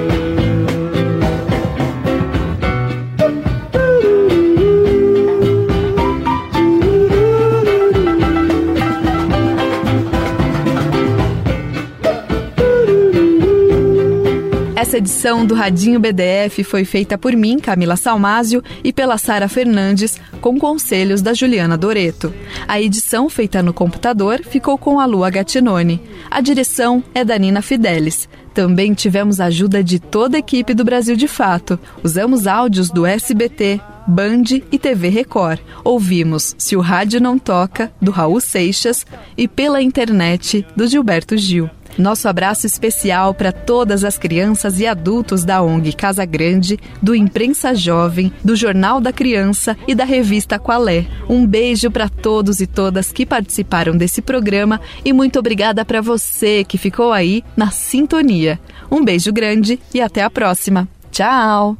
Essa 14.79 14.97
edição 14.97 15.45
do 15.45 15.55
Radinho 15.55 15.99
BDF 15.99 16.63
foi 16.63 16.85
feita 16.85 17.17
por 17.17 17.33
mim, 17.33 17.59
Camila 17.59 17.97
Salmásio, 17.97 18.63
e 18.81 18.93
pela 18.93 19.17
Sara 19.17 19.49
Fernandes, 19.49 20.17
com 20.39 20.57
conselhos 20.57 21.21
da 21.21 21.33
Juliana 21.33 21.75
Doreto. 21.75 22.33
A 22.65 22.79
edição 22.79 23.29
feita 23.29 23.61
no 23.61 23.73
computador 23.73 24.39
ficou 24.41 24.77
com 24.77 24.97
a 24.97 25.05
Lua 25.05 25.29
Gattinone. 25.29 26.01
A 26.31 26.39
direção 26.39 27.03
é 27.13 27.25
da 27.25 27.37
Nina 27.37 27.61
Fidelis. 27.61 28.29
Também 28.53 28.93
tivemos 28.93 29.41
a 29.41 29.47
ajuda 29.47 29.83
de 29.83 29.99
toda 29.99 30.37
a 30.37 30.39
equipe 30.39 30.73
do 30.73 30.85
Brasil 30.85 31.17
de 31.17 31.27
Fato. 31.27 31.77
Usamos 32.01 32.47
áudios 32.47 32.89
do 32.89 33.05
SBT, 33.05 33.81
Band 34.07 34.61
e 34.71 34.79
TV 34.79 35.09
Record. 35.09 35.59
Ouvimos 35.83 36.55
Se 36.57 36.77
o 36.77 36.79
Rádio 36.79 37.19
Não 37.19 37.37
Toca, 37.37 37.91
do 38.01 38.11
Raul 38.11 38.39
Seixas, 38.39 39.05
e 39.37 39.45
pela 39.45 39.81
internet, 39.81 40.65
do 40.73 40.87
Gilberto 40.87 41.35
Gil. 41.35 41.69
Nosso 41.99 42.29
abraço 42.29 42.65
especial 42.65 43.33
para 43.33 43.51
todas 43.51 44.05
as 44.05 44.17
crianças 44.17 44.79
e 44.79 44.87
adultos 44.87 45.43
da 45.43 45.61
ONG 45.61 45.91
Casa 45.91 46.23
Grande, 46.23 46.79
do 47.01 47.13
Imprensa 47.13 47.75
Jovem, 47.75 48.31
do 48.41 48.55
Jornal 48.55 49.01
da 49.01 49.11
Criança 49.11 49.75
e 49.85 49.93
da 49.93 50.05
revista 50.05 50.57
Qualé. 50.57 51.05
Um 51.27 51.45
beijo 51.45 51.91
para 51.91 52.07
todos 52.07 52.61
e 52.61 52.67
todas 52.67 53.11
que 53.11 53.25
participaram 53.25 53.97
desse 53.97 54.21
programa 54.21 54.79
e 55.03 55.11
muito 55.11 55.39
obrigada 55.39 55.83
para 55.83 55.99
você 55.99 56.63
que 56.63 56.77
ficou 56.77 57.11
aí 57.11 57.43
na 57.57 57.69
sintonia. 57.69 58.57
Um 58.89 59.03
beijo 59.03 59.33
grande 59.33 59.77
e 59.93 59.99
até 59.99 60.23
a 60.23 60.29
próxima. 60.29 60.87
Tchau! 61.11 61.77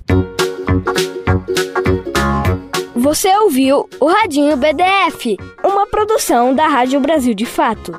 Você 2.94 3.34
ouviu 3.38 3.88
o 4.02 4.08
Radinho 4.08 4.58
BDF, 4.58 5.38
uma 5.64 5.88
produção 5.88 6.54
da 6.54 6.68
Rádio 6.68 7.00
Brasil 7.00 7.34
de 7.34 7.46
Fato. 7.46 7.98